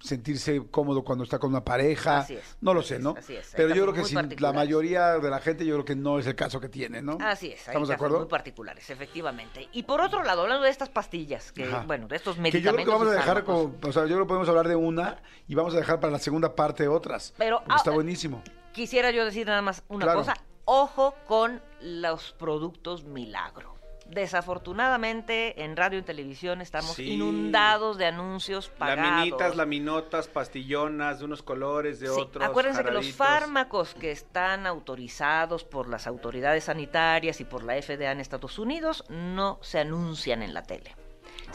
sentirse 0.00 0.62
cómodo 0.70 1.04
cuando 1.04 1.22
está 1.22 1.38
con 1.38 1.50
una 1.50 1.64
pareja. 1.64 2.15
Así 2.18 2.34
es, 2.34 2.56
No 2.60 2.74
lo 2.74 2.82
sé, 2.82 2.98
¿no? 2.98 3.14
así 3.16 3.36
es. 3.36 3.52
Pero 3.56 3.74
yo 3.74 3.82
creo 3.82 3.94
que 3.94 4.04
sí, 4.04 4.14
la 4.38 4.52
mayoría 4.52 5.18
de 5.18 5.30
la 5.30 5.40
gente 5.40 5.64
yo 5.64 5.74
creo 5.74 5.84
que 5.84 5.96
no 5.96 6.18
es 6.18 6.26
el 6.26 6.34
caso 6.34 6.60
que 6.60 6.68
tiene, 6.68 7.02
¿no? 7.02 7.18
Así 7.20 7.48
es, 7.48 7.60
hay 7.68 7.72
¿Estamos 7.72 7.88
de 7.88 7.94
acuerdo? 7.94 8.18
muy 8.18 8.28
particulares, 8.28 8.88
efectivamente. 8.90 9.68
Y 9.72 9.82
por 9.84 10.00
otro 10.00 10.22
lado, 10.22 10.42
hablando 10.42 10.64
de 10.64 10.70
estas 10.70 10.88
pastillas, 10.88 11.52
que 11.52 11.64
Ajá. 11.64 11.84
bueno, 11.86 12.08
de 12.08 12.16
estos 12.16 12.36
Que 12.36 12.42
yo 12.42 12.50
creo 12.50 12.52
medicamentos 12.74 12.84
que 12.84 12.98
vamos 12.98 13.08
a 13.08 13.16
dejar 13.18 13.44
como, 13.44 13.74
o 13.82 13.92
sea, 13.92 14.02
yo 14.02 14.08
creo 14.14 14.20
que 14.20 14.28
podemos 14.28 14.48
hablar 14.48 14.68
de 14.68 14.76
una 14.76 15.22
y 15.48 15.54
vamos 15.54 15.74
a 15.74 15.78
dejar 15.78 16.00
para 16.00 16.12
la 16.12 16.18
segunda 16.18 16.54
parte 16.54 16.88
otras. 16.88 17.34
Pero, 17.38 17.60
porque 17.60 17.76
está 17.76 17.90
ah, 17.90 17.94
buenísimo. 17.94 18.42
Quisiera 18.72 19.10
yo 19.10 19.24
decir 19.24 19.46
nada 19.46 19.62
más 19.62 19.82
una 19.88 20.04
Claro. 20.04 20.18
cosa. 20.20 20.34
Ojo 20.64 21.14
con 21.26 21.62
los 21.80 22.32
productos 22.32 23.04
milagro. 23.04 23.75
Desafortunadamente, 24.08 25.62
en 25.64 25.76
radio 25.76 25.98
y 25.98 26.02
televisión 26.02 26.60
estamos 26.60 26.92
Sí. 26.94 27.12
inundados 27.14 27.98
de 27.98 28.06
anuncios 28.06 28.68
pagados. 28.68 29.04
Laminitas, 29.10 29.56
laminotas, 29.56 30.28
pastillonas, 30.28 31.18
de 31.18 31.24
unos 31.24 31.42
colores, 31.42 32.00
de 32.00 32.06
Sí, 32.08 32.20
otros. 32.20 32.44
acuérdense 32.44 32.84
que 32.84 32.90
los 32.90 33.12
fármacos 33.12 33.94
que 33.94 34.10
están 34.10 34.66
autorizados 34.66 35.64
por 35.64 35.88
las 35.88 36.06
autoridades 36.06 36.64
sanitarias 36.64 37.40
y 37.40 37.44
por 37.44 37.64
la 37.64 37.74
FDA 37.76 38.12
en 38.12 38.20
Estados 38.20 38.58
Unidos 38.58 39.04
no 39.08 39.58
se 39.62 39.80
anuncian 39.80 40.42
en 40.42 40.54
la 40.54 40.62
tele. 40.62 40.94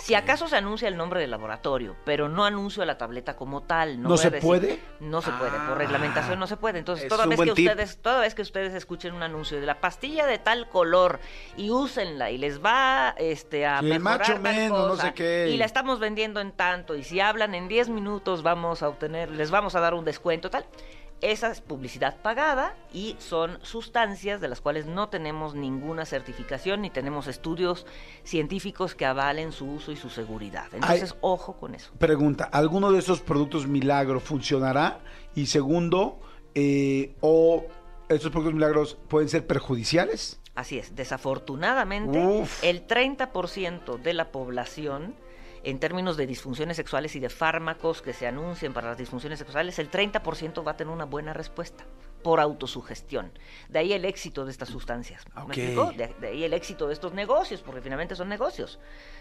Si 0.02 0.16
acaso 0.16 0.48
se 0.48 0.56
anuncia 0.58 0.88
el 0.88 0.98
nombre 0.98 1.20
del 1.20 1.30
laboratorio, 1.30 1.96
pero 2.06 2.28
no 2.28 2.44
anuncio 2.44 2.84
la 2.86 2.98
tableta 2.98 3.36
como 3.36 3.62
tal. 3.62 4.02
¿No 4.02 4.16
a 4.16 4.18
se 4.18 4.32
decir- 4.32 4.42
puede? 4.48 4.80
No 5.00 5.22
se 5.22 5.32
puede, 5.32 5.52
por 5.68 5.78
reglamentación 5.78 6.40
no 6.40 6.48
se 6.48 6.58
puede. 6.58 6.80
Entonces, 6.80 7.06
es 7.06 7.10
toda 7.10 7.26
vez, 7.28 7.40
que 7.40 7.52
tip. 7.54 7.68
ustedes, 7.70 7.98
toda 8.02 8.20
vez 8.22 8.34
que 8.34 8.42
ustedes 8.42 8.74
escuchen 8.74 9.14
un 9.14 9.22
anuncio 9.22 9.60
de 9.60 9.66
la 9.68 9.80
pastilla 9.80 10.26
de 10.26 10.40
tal 10.40 10.68
color 10.70 11.20
y 11.56 11.70
úsenla 11.70 12.32
y 12.32 12.38
les 12.40 12.64
va 12.66 13.14
este, 13.18 13.66
a 13.68 13.80
Sí, 13.80 13.86
mejorar 13.86 14.02
macho 14.20 14.34
tal 14.34 14.42
menos, 14.42 14.88
no 14.88 14.96
sé 14.96 15.14
qué. 15.14 15.50
y 15.52 15.58
la 15.58 15.66
estamos 15.66 16.00
vendiendo 16.00 16.40
en 16.42 16.52
tanto 16.52 16.96
y 16.96 17.04
si 17.04 17.20
hablan 17.20 17.54
en 17.54 17.68
10 17.68 17.90
minutos 17.90 18.42
vamos 18.42 18.82
a 18.82 18.90
obtener, 18.90 19.30
les 19.30 19.52
vamos 19.52 19.76
a 19.76 19.82
dar 19.82 19.94
un 19.94 20.04
descuento 20.04 20.50
tal. 20.50 20.66
Esa 21.22 21.52
es 21.52 21.62
publicidad 21.62 22.18
pagada 22.22 22.76
y 22.92 23.16
son 23.20 23.60
sustancias 23.62 24.42
de 24.42 24.48
las 24.48 24.60
cuales 24.60 24.88
no 24.88 25.10
tenemos 25.10 25.54
ninguna 25.54 26.06
certificación 26.06 26.82
ni 26.82 26.90
tenemos 26.90 27.28
estudios 27.28 27.86
científicos 28.24 28.96
que 28.96 29.06
avalen 29.06 29.52
su 29.52 29.70
uso 29.70 29.92
y 29.92 29.96
su 29.96 30.10
seguridad. 30.10 30.66
Entonces, 30.74 31.16
ojo 31.22 31.58
con 31.58 31.76
eso. 31.76 31.92
Pregunta, 32.00 32.46
¿alguno 32.46 32.92
de 32.92 33.00
esos 33.00 33.22
productos 33.22 33.68
milagro 33.68 34.20
funcionará? 34.20 35.02
Y 35.36 35.46
segundo, 35.46 36.20
eh, 36.56 37.16
¿o 37.22 37.66
estos 38.10 38.32
productos 38.32 38.56
milagros 38.56 38.98
pueden 39.08 39.30
ser 39.30 39.46
perjudiciales? 39.46 40.40
Así 40.56 40.78
es, 40.78 40.96
desafortunadamente, 40.96 42.20
Uf. 42.20 42.64
el 42.64 42.86
30% 42.86 43.98
de 43.98 44.14
la 44.14 44.32
población, 44.32 45.16
en 45.64 45.80
términos 45.80 46.18
de 46.18 46.28
disfunciones 46.28 46.78
sexuales 46.78 47.16
y 47.16 47.20
de 47.20 47.30
fármacos 47.30 48.02
que 48.02 48.14
se 48.14 48.28
anuncien 48.28 48.74
para 48.74 48.90
las 48.90 48.98
disfunciones 48.98 49.40
sexuales, 49.40 49.78
el 49.80 49.92
30% 49.92 50.66
va 50.66 50.72
a 50.72 50.78
tener 50.78 50.94
una 50.94 51.06
buena 51.06 51.34
respuesta 51.34 51.86
por 52.22 52.40
autosugestión. 52.40 53.32
De 53.70 53.80
ahí 53.80 53.94
el 53.94 54.06
éxito 54.06 54.46
de 54.46 54.52
estas 54.52 54.70
sustancias. 54.70 55.26
¿Me? 55.48 55.56
De, 55.56 56.14
de 56.20 56.28
ahí 56.28 56.44
el 56.44 56.54
éxito 56.54 56.88
de 56.88 56.94
estos 56.94 57.14
negocios, 57.14 57.62
porque 57.62 57.82
finalmente 57.82 58.16
son 58.16 58.30
negocios. 58.30 58.80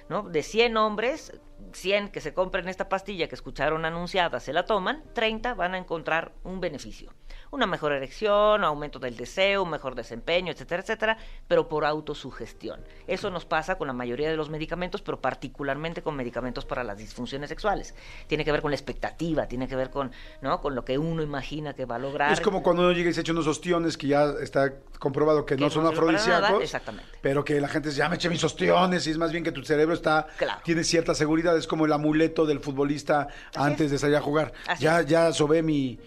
¿no? 0.08 0.22
De 0.22 0.42
100 0.42 0.76
hombres, 0.76 1.40
100 1.72 2.10
que 2.10 2.20
se 2.20 2.34
compren 2.34 2.68
esta 2.68 2.88
pastilla 2.88 3.28
que 3.28 3.34
escucharon 3.34 3.84
anunciada, 3.84 4.40
se 4.40 4.52
la 4.52 4.64
toman, 4.64 5.02
30 5.14 5.54
van 5.54 5.74
a 5.74 5.78
encontrar 5.78 6.32
un 6.44 6.60
beneficio. 6.60 7.12
Una 7.52 7.66
mejor 7.66 7.92
erección, 7.92 8.62
aumento 8.62 8.98
del 9.00 9.16
deseo, 9.16 9.66
mejor 9.66 9.96
desempeño, 9.96 10.52
etcétera, 10.52 10.82
etcétera, 10.82 11.18
pero 11.48 11.68
por 11.68 11.84
autosugestión. 11.84 12.80
Eso 13.08 13.28
nos 13.30 13.44
pasa 13.44 13.76
con 13.76 13.88
la 13.88 13.92
mayoría 13.92 14.30
de 14.30 14.36
los 14.36 14.50
medicamentos, 14.50 15.02
pero 15.02 15.20
particularmente 15.20 16.00
con 16.02 16.14
medicamentos 16.14 16.64
para 16.64 16.84
las 16.84 16.98
disfunciones 16.98 17.48
sexuales. 17.48 17.94
Tiene 18.28 18.44
que 18.44 18.52
ver 18.52 18.62
con 18.62 18.70
la 18.70 18.76
expectativa, 18.76 19.46
tiene 19.46 19.66
que 19.66 19.74
ver 19.74 19.90
con, 19.90 20.12
¿no? 20.42 20.60
con 20.60 20.74
lo 20.76 20.84
que 20.84 20.96
uno 20.98 21.22
imagina 21.22 21.74
que 21.74 21.86
va 21.86 21.96
a 21.96 21.98
lograr. 21.98 22.32
Es 22.32 22.40
como 22.40 22.62
cuando 22.62 22.82
uno 22.82 22.92
llega 22.92 23.10
y 23.10 23.14
se 23.14 23.22
echa 23.22 23.32
unos 23.32 23.48
ostiones 23.48 23.96
que 23.96 24.06
ya 24.06 24.26
está 24.40 24.72
comprobado 25.00 25.44
que, 25.44 25.56
Que 25.56 25.60
no 25.60 25.66
no 25.66 25.70
son 25.72 25.86
afrodisíacos. 25.86 26.62
exactamente. 26.62 27.10
Pero 27.20 27.44
que 27.44 27.60
la 27.60 27.66
gente 27.68 27.88
dice, 27.88 27.98
ya 27.98 28.08
me 28.08 28.14
eché 28.14 28.28
mis 28.28 28.44
ostiones 28.44 29.06
y 29.06 29.10
es 29.10 29.18
más 29.18 29.32
bien 29.32 29.42
que 29.42 29.50
tu 29.52 29.64
cerebro 29.64 29.94
está, 29.94 30.26
Claro. 30.38 30.60
tiene 30.64 30.84
cierta 30.84 31.14
seguridad. 31.16 31.56
Es 31.56 31.66
como 31.66 31.84
el 31.86 31.92
amuleto 31.92 32.46
del 32.46 32.60
futbolista 32.60 33.26
antes 33.56 33.86
es. 33.86 33.90
de 33.92 33.98
salir 33.98 34.16
a 34.16 34.20
jugar. 34.20 34.52
Así 34.68 34.84
ya, 34.84 35.00
es. 35.00 35.06
ya 35.06 35.32
sobé 35.32 35.62
mi 35.62 35.98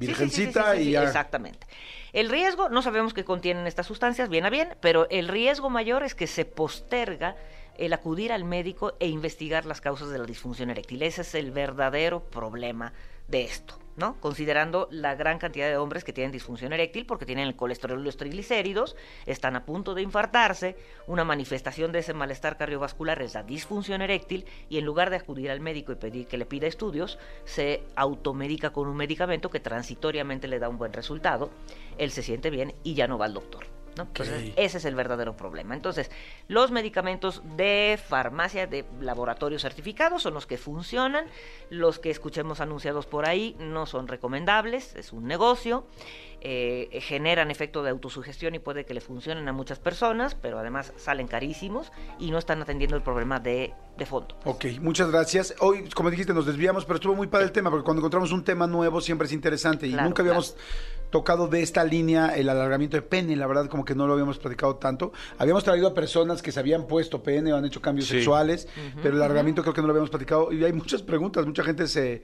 virgencita 0.00 0.72
sí, 0.72 0.78
sí, 0.78 0.82
sí, 0.84 0.88
y 0.88 0.92
ya. 0.92 1.04
Exactamente. 1.04 1.66
El 2.12 2.28
riesgo, 2.28 2.68
no 2.68 2.82
sabemos 2.82 3.14
qué 3.14 3.24
contienen 3.24 3.66
estas 3.66 3.86
sustancias, 3.86 4.28
bien 4.28 4.44
a 4.44 4.50
bien, 4.50 4.76
pero 4.80 5.08
el 5.10 5.28
riesgo 5.28 5.70
mayor 5.70 6.02
es 6.02 6.14
que 6.14 6.26
se 6.26 6.44
posterga 6.44 7.36
el 7.76 7.92
acudir 7.92 8.32
al 8.32 8.44
médico 8.44 8.94
e 8.98 9.08
investigar 9.08 9.64
las 9.64 9.80
causas 9.80 10.10
de 10.10 10.18
la 10.18 10.24
disfunción 10.24 10.70
eréctil. 10.70 11.02
Ese 11.02 11.22
es 11.22 11.34
el 11.34 11.50
verdadero 11.50 12.20
problema 12.24 12.92
de 13.28 13.44
esto, 13.44 13.78
¿no? 14.00 14.18
Considerando 14.18 14.88
la 14.90 15.14
gran 15.14 15.38
cantidad 15.38 15.68
de 15.68 15.76
hombres 15.76 16.02
que 16.02 16.12
tienen 16.12 16.32
disfunción 16.32 16.72
eréctil 16.72 17.06
porque 17.06 17.26
tienen 17.26 17.46
el 17.46 17.54
colesterol 17.54 18.00
y 18.00 18.04
los 18.04 18.16
triglicéridos, 18.16 18.96
están 19.26 19.54
a 19.54 19.64
punto 19.64 19.94
de 19.94 20.02
infartarse, 20.02 20.76
una 21.06 21.22
manifestación 21.22 21.92
de 21.92 22.00
ese 22.00 22.14
malestar 22.14 22.56
cardiovascular 22.56 23.22
es 23.22 23.34
la 23.34 23.44
disfunción 23.44 24.02
eréctil 24.02 24.46
y 24.68 24.78
en 24.78 24.84
lugar 24.84 25.10
de 25.10 25.16
acudir 25.16 25.50
al 25.50 25.60
médico 25.60 25.92
y 25.92 25.96
pedir 25.96 26.26
que 26.26 26.38
le 26.38 26.46
pida 26.46 26.66
estudios, 26.66 27.18
se 27.44 27.84
automedica 27.94 28.70
con 28.70 28.88
un 28.88 28.96
medicamento 28.96 29.50
que 29.50 29.60
transitoriamente 29.60 30.48
le 30.48 30.58
da 30.58 30.68
un 30.68 30.78
buen 30.78 30.92
resultado, 30.92 31.50
él 31.98 32.10
se 32.10 32.22
siente 32.22 32.50
bien 32.50 32.74
y 32.82 32.94
ya 32.94 33.06
no 33.06 33.18
va 33.18 33.26
al 33.26 33.34
doctor. 33.34 33.79
¿No? 34.00 34.08
Entonces, 34.08 34.48
Ok. 34.50 34.54
ese 34.56 34.78
es 34.78 34.84
el 34.84 34.94
verdadero 34.94 35.36
problema. 35.36 35.74
Entonces, 35.74 36.10
los 36.48 36.70
medicamentos 36.70 37.42
de 37.56 37.98
farmacia, 38.02 38.66
de 38.66 38.84
laboratorios 39.00 39.62
certificados, 39.62 40.22
son 40.22 40.34
los 40.34 40.46
que 40.46 40.56
funcionan. 40.58 41.26
Los 41.68 41.98
que 41.98 42.10
escuchemos 42.10 42.60
anunciados 42.60 43.06
por 43.06 43.28
ahí 43.28 43.56
no 43.58 43.86
son 43.86 44.08
recomendables, 44.08 44.94
es 44.96 45.12
un 45.12 45.26
negocio. 45.26 45.86
Eh, 46.42 47.00
generan 47.02 47.50
efecto 47.50 47.82
de 47.82 47.90
autosugestión 47.90 48.54
y 48.54 48.58
puede 48.58 48.84
que 48.86 48.94
le 48.94 49.00
funcionen 49.00 49.46
a 49.48 49.52
muchas 49.52 49.78
personas, 49.78 50.34
pero 50.34 50.58
además 50.58 50.92
salen 50.96 51.26
carísimos 51.28 51.92
y 52.18 52.30
no 52.30 52.38
están 52.38 52.62
atendiendo 52.62 52.96
el 52.96 53.02
problema 53.02 53.40
de, 53.40 53.72
de 53.98 54.06
fondo. 54.06 54.36
Ok, 54.44 54.66
muchas 54.80 55.10
gracias. 55.10 55.54
Hoy, 55.60 55.88
como 55.90 56.10
dijiste, 56.10 56.32
nos 56.32 56.46
desviamos, 56.46 56.84
pero 56.84 56.96
estuvo 56.96 57.14
muy 57.14 57.26
padre 57.26 57.46
el 57.46 57.52
tema, 57.52 57.70
porque 57.70 57.84
cuando 57.84 58.00
encontramos 58.00 58.32
un 58.32 58.44
tema 58.44 58.66
nuevo 58.66 59.00
siempre 59.00 59.26
es 59.26 59.32
interesante 59.32 59.86
y 59.86 59.92
Claro, 59.92 60.08
nunca 60.08 60.22
habíamos 60.22 60.56
tocado 61.10 61.48
de 61.48 61.60
esta 61.60 61.82
línea 61.84 62.36
el 62.36 62.48
alargamiento 62.48 62.96
de 62.96 63.02
pene, 63.02 63.34
la 63.34 63.46
verdad 63.48 63.66
como 63.66 63.84
que 63.84 63.94
no 63.96 64.06
lo 64.06 64.12
habíamos 64.12 64.38
platicado 64.38 64.76
tanto. 64.76 65.12
Habíamos 65.38 65.64
traído 65.64 65.88
a 65.88 65.94
personas 65.94 66.40
que 66.40 66.52
se 66.52 66.60
habían 66.60 66.86
puesto 66.86 67.22
pene 67.22 67.52
o 67.52 67.56
han 67.56 67.64
hecho 67.64 67.82
cambios 67.82 68.06
Sí. 68.06 68.14
sexuales, 68.14 68.68
pero 69.02 69.16
el 69.16 69.22
alargamiento 69.22 69.62
creo 69.62 69.74
que 69.74 69.80
no 69.80 69.88
lo 69.88 69.92
habíamos 69.92 70.10
platicado 70.10 70.52
y 70.52 70.64
hay 70.64 70.72
muchas 70.72 71.02
preguntas, 71.02 71.44
mucha 71.46 71.64
gente 71.64 71.88
se, 71.88 72.22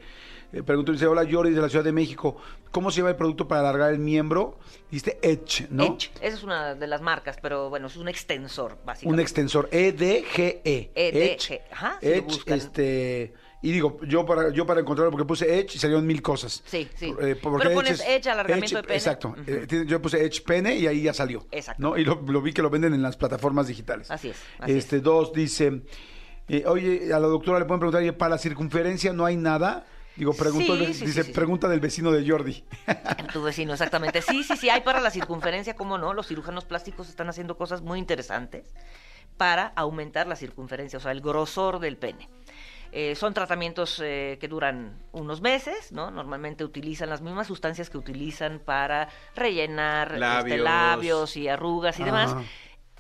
eh, 0.53 0.63
preguntó, 0.63 0.93
dice, 0.93 1.07
hola 1.07 1.27
Jordi 1.31 1.53
de 1.53 1.61
la 1.61 1.69
Ciudad 1.69 1.85
de 1.85 1.93
México, 1.93 2.37
¿cómo 2.71 2.91
se 2.91 2.99
llama 2.99 3.11
el 3.11 3.17
producto 3.17 3.47
para 3.49 3.61
alargar 3.61 3.93
el 3.93 3.99
miembro? 3.99 4.59
Dice 4.91 5.19
Edge, 5.23 5.67
¿no? 5.71 5.85
Edge, 5.85 6.11
esa 6.21 6.37
es 6.37 6.43
una 6.43 6.75
de 6.75 6.87
las 6.87 7.01
marcas, 7.03 7.39
pero 7.41 7.69
bueno, 7.71 7.87
es 7.89 7.97
un 7.97 8.09
extensor, 8.09 8.79
básicamente. 8.85 9.15
Un 9.15 9.21
extensor, 9.21 9.69
E 9.73 9.89
E-D-G-E. 9.89 10.91
EDG, 10.95 11.61
ajá, 11.73 11.99
si 12.01 12.09
Edge, 12.09 12.41
este... 12.47 13.35
Y 13.63 13.73
digo, 13.73 13.99
yo 14.07 14.25
para, 14.25 14.51
yo 14.53 14.65
para 14.65 14.81
encontrarlo, 14.81 15.11
porque 15.11 15.25
puse 15.25 15.59
Edge 15.59 15.75
y 15.75 15.79
salieron 15.79 16.07
mil 16.07 16.23
cosas. 16.23 16.63
Sí, 16.67 16.89
sí. 16.95 17.13
Eh, 17.21 17.35
porque 17.43 17.65
Pero 17.65 17.75
pones 17.75 18.01
Edge, 18.07 18.29
alargamiento 18.29 18.77
de 18.77 18.83
pene. 18.83 18.95
Exacto. 18.95 19.29
Ujú. 19.31 19.41
Eh, 19.47 19.67
tiene- 19.67 19.87
yo 19.87 20.01
puse 20.01 20.23
Edge 20.25 20.43
pene 20.43 20.77
y 20.77 20.87
ahí 20.87 21.03
ya 21.03 21.13
salió. 21.13 21.47
Exacto. 21.51 21.83
¿no? 21.83 21.97
Y 21.97 22.05
lo, 22.05 22.23
lo 22.29 22.43
vi 22.43 22.53
que 22.53 22.63
lo 22.63 22.71
venden 22.71 22.95
en 22.95 23.03
las 23.03 23.17
plataformas 23.17 23.67
digitales. 23.67 24.09
Así 24.11 24.29
es, 24.29 24.37
así 24.61 24.73
este, 24.73 25.01
Dos, 25.01 25.33
dice, 25.33 25.83
eh, 26.49 26.65
oye, 26.67 27.13
a 27.13 27.19
la 27.19 27.27
doctora 27.27 27.59
le 27.59 27.65
pueden 27.65 27.81
preguntar, 27.81 28.03
oye, 28.03 28.13
para 28.13 28.31
la 28.37 28.39
circunferencia 28.39 29.13
no 29.13 29.25
hay 29.25 29.37
nada. 29.37 29.85
Digo, 30.17 30.33
pregunto, 30.33 30.75
Sí, 30.75 30.79
del- 30.81 30.95
sí, 30.95 31.05
dice, 31.07 31.23
sí, 31.23 31.27
sí. 31.29 31.33
pregunta 31.33 31.69
del 31.69 31.81
vecino 31.81 32.11
de 32.11 32.29
Jordi. 32.29 32.65
Tu 33.33 33.43
vecino, 33.43 33.73
exactamente. 33.73 34.23
Sí, 34.23 34.43
sí, 34.45 34.57
sí, 34.57 34.71
hay 34.71 34.81
para 34.81 35.01
la 35.01 35.11
circunferencia, 35.11 35.75
¿cómo 35.77 35.99
no? 35.99 36.15
Los 36.15 36.27
cirujanos 36.29 36.65
plásticos 36.65 37.09
están 37.09 37.29
haciendo 37.29 37.57
cosas 37.57 37.83
muy 37.83 37.99
interesantes 37.99 38.73
para 39.37 39.67
aumentar 39.77 40.27
la 40.27 40.37
circunferencia, 40.37 40.99
o 40.99 41.03
sea, 41.03 41.13
el 41.13 41.21
grosor 41.21 41.79
del 41.79 41.99
pene. 41.99 42.29
Eh, 42.93 43.15
son 43.15 43.35
tratamientos 43.35 44.01
eh, 44.03 44.39
que 44.41 44.49
duran 44.49 45.03
unos 45.13 45.43
meses, 45.43 45.93
¿no? 45.93 46.11
Normalmente 46.11 46.65
utilizan 46.65 47.11
las 47.11 47.21
mismas 47.21 47.47
sustancias 47.49 47.91
que 47.91 47.99
utilizan 47.99 48.59
para 48.65 49.09
rellenar 49.35 50.09
este, 50.13 50.19
Labios. 50.21 50.61
labios 50.61 51.37
y 51.37 51.49
arrugas 51.49 51.99
y 52.01 52.05
demás. 52.05 52.35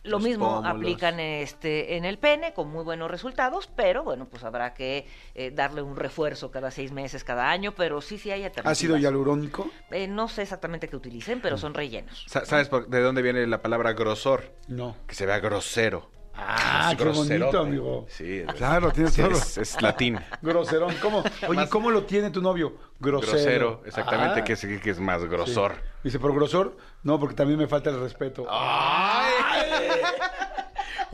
Lo 0.06 0.12
Los 0.18 0.22
mismo 0.22 0.46
pómulos. 0.56 0.70
aplican 0.76 1.20
este 1.20 1.96
en 1.96 2.04
el 2.04 2.18
pene 2.18 2.54
con 2.54 2.68
muy 2.70 2.84
buenos 2.84 3.10
resultados, 3.10 3.68
pero 3.76 4.04
bueno, 4.04 4.26
pues 4.30 4.44
habrá 4.44 4.72
que 4.72 5.06
eh, 5.34 5.50
darle 5.50 5.82
un 5.82 5.96
refuerzo 5.96 6.50
cada 6.50 6.70
seis 6.70 6.92
meses, 6.92 7.24
cada 7.24 7.50
año, 7.50 7.72
pero 7.76 8.00
sí, 8.00 8.18
sí 8.18 8.30
hay 8.30 8.44
alternativas. 8.44 8.78
¿Ácido 8.78 8.96
hialurónico? 8.96 9.68
Eh, 9.90 10.06
no 10.08 10.28
sé 10.28 10.42
exactamente 10.42 10.88
qué 10.88 10.96
utilicen, 10.96 11.38
Mm. 11.38 11.42
pero 11.42 11.58
son 11.58 11.74
rellenos. 11.74 12.24
Sa- 12.28 12.44
¿Sabes 12.44 12.68
por- 12.68 12.88
de 12.88 13.00
dónde 13.00 13.22
viene 13.22 13.46
la 13.46 13.60
palabra 13.62 13.92
grosor? 13.94 14.52
No. 14.68 14.96
Que 15.06 15.14
se 15.14 15.26
vea 15.26 15.38
grosero. 15.40 16.10
Ah, 16.38 16.90
Es 16.92 16.98
qué 16.98 17.04
bonito, 17.04 17.60
amigo. 17.60 18.04
Sí, 18.10 18.40
es- 18.46 18.46
Claro, 18.56 18.90
tienes 18.92 19.14
sí, 19.14 19.22
todo. 19.22 19.30
es, 19.32 19.56
es 19.56 19.80
latín. 19.80 20.18
Groserón. 20.42 20.94
¿Cómo? 21.00 21.24
Oye, 21.48 21.56
Más- 21.60 21.70
¿cómo 21.70 21.90
lo 21.90 22.04
tiene 22.04 22.28
tu 22.30 22.42
novio? 22.42 22.76
Grosero. 23.00 23.32
Grosero, 23.32 23.82
exactamente, 23.86 24.40
Ah. 24.40 24.44
que, 24.44 24.52
es, 24.52 24.60
que 24.82 24.90
es 24.90 25.00
más 25.00 25.24
grosor. 25.24 25.72
Sí. 25.76 25.80
Dice, 26.04 26.18
¿por 26.18 26.34
grosor? 26.34 26.76
No, 27.02 27.18
porque 27.18 27.34
también 27.34 27.58
me 27.58 27.66
falta 27.66 27.88
el 27.90 27.98
respeto. 28.00 28.46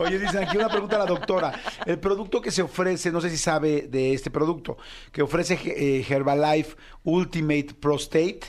Oye, 0.03 0.19
dicen 0.19 0.43
aquí 0.43 0.57
una 0.57 0.69
pregunta 0.69 0.97
a 0.97 0.99
la 0.99 1.05
doctora. 1.05 1.53
El 1.85 1.99
producto 1.99 2.41
que 2.41 2.51
se 2.51 2.61
ofrece, 2.61 3.11
no 3.11 3.21
sé 3.21 3.29
si 3.29 3.37
sabe 3.37 3.83
de 3.83 4.13
este 4.13 4.29
producto, 4.29 4.77
que 5.11 5.21
ofrece 5.21 5.59
eh, 5.65 6.05
Herbalife 6.07 6.75
Ultimate 7.03 7.75
Prostate. 7.79 8.41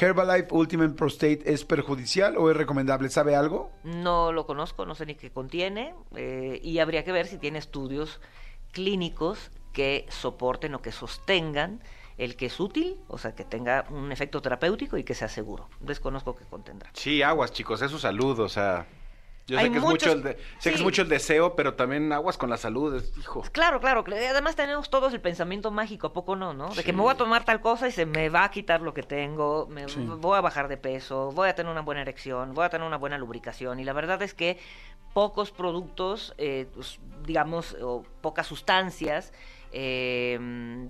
Herbalife 0.00 0.48
Ultimate 0.50 0.94
Prostate 0.94 1.40
es 1.44 1.64
perjudicial 1.64 2.36
o 2.38 2.50
es 2.50 2.56
recomendable? 2.56 3.10
¿Sabe 3.10 3.36
algo? 3.36 3.70
No 3.84 4.32
lo 4.32 4.46
conozco, 4.46 4.86
no 4.86 4.94
sé 4.94 5.04
ni 5.04 5.14
qué 5.16 5.30
contiene, 5.30 5.94
eh, 6.16 6.60
y 6.62 6.78
habría 6.78 7.04
que 7.04 7.12
ver 7.12 7.26
si 7.26 7.36
tiene 7.36 7.58
estudios 7.58 8.20
clínicos 8.72 9.50
que 9.72 10.06
soporten 10.08 10.74
o 10.74 10.80
que 10.80 10.92
sostengan 10.92 11.80
el 12.18 12.36
que 12.36 12.46
es 12.46 12.60
útil, 12.60 12.96
o 13.08 13.18
sea, 13.18 13.34
que 13.34 13.44
tenga 13.44 13.84
un 13.90 14.12
efecto 14.12 14.40
terapéutico 14.40 14.96
y 14.96 15.04
que 15.04 15.14
sea 15.14 15.28
seguro. 15.28 15.68
Desconozco 15.80 16.36
qué 16.36 16.44
contendrá. 16.44 16.90
Sí, 16.94 17.22
aguas, 17.22 17.52
chicos, 17.52 17.82
es 17.82 17.90
su 17.90 17.98
salud, 17.98 18.38
o 18.38 18.48
sea. 18.48 18.86
Yo 19.46 19.58
Hay 19.58 19.66
sé 19.66 19.70
que, 19.72 19.78
es 19.78 19.82
muchos- 19.82 20.08
mucho 20.08 20.12
el 20.12 20.22
de- 20.22 20.38
sé 20.58 20.70
que 20.70 20.74
es 20.74 20.78
sí. 20.78 20.82
mucho 20.84 21.02
el 21.02 21.08
deseo, 21.08 21.56
pero 21.56 21.74
también 21.74 22.12
aguas 22.12 22.38
con 22.38 22.48
la 22.48 22.56
salud, 22.56 22.94
es- 22.94 23.12
hijo. 23.18 23.42
Claro, 23.52 23.80
claro. 23.80 24.04
que 24.04 24.14
Además 24.28 24.54
tenemos 24.54 24.88
todos 24.88 25.12
el 25.12 25.20
pensamiento 25.20 25.70
mágico, 25.72 26.06
¿a 26.08 26.12
poco 26.12 26.36
no? 26.36 26.54
¿no? 26.54 26.68
De 26.68 26.82
que 26.84 26.90
Sí. 26.90 26.96
me 26.96 27.02
voy 27.02 27.12
a 27.12 27.16
tomar 27.16 27.44
tal 27.44 27.60
cosa 27.60 27.88
y 27.88 27.92
se 27.92 28.06
me 28.06 28.28
va 28.28 28.44
a 28.44 28.50
quitar 28.52 28.80
lo 28.82 28.94
que 28.94 29.02
tengo, 29.02 29.66
me 29.68 29.88
Sí. 29.88 29.98
voy 30.00 30.38
a 30.38 30.40
bajar 30.40 30.68
de 30.68 30.76
peso, 30.76 31.30
voy 31.32 31.48
a 31.48 31.54
tener 31.54 31.72
una 31.72 31.82
buena 31.82 32.02
erección, 32.02 32.54
voy 32.54 32.64
a 32.66 32.68
tener 32.70 32.86
una 32.86 32.98
buena 32.98 33.18
lubricación. 33.18 33.80
Y 33.80 33.84
la 33.84 33.92
verdad 33.92 34.22
es 34.22 34.32
que 34.34 34.58
pocos 35.12 35.50
productos, 35.50 36.34
eh, 36.38 36.66
pues, 36.74 36.98
digamos, 37.26 37.76
o 37.82 38.04
pocas 38.20 38.46
sustancias 38.46 39.32
eh, 39.74 40.38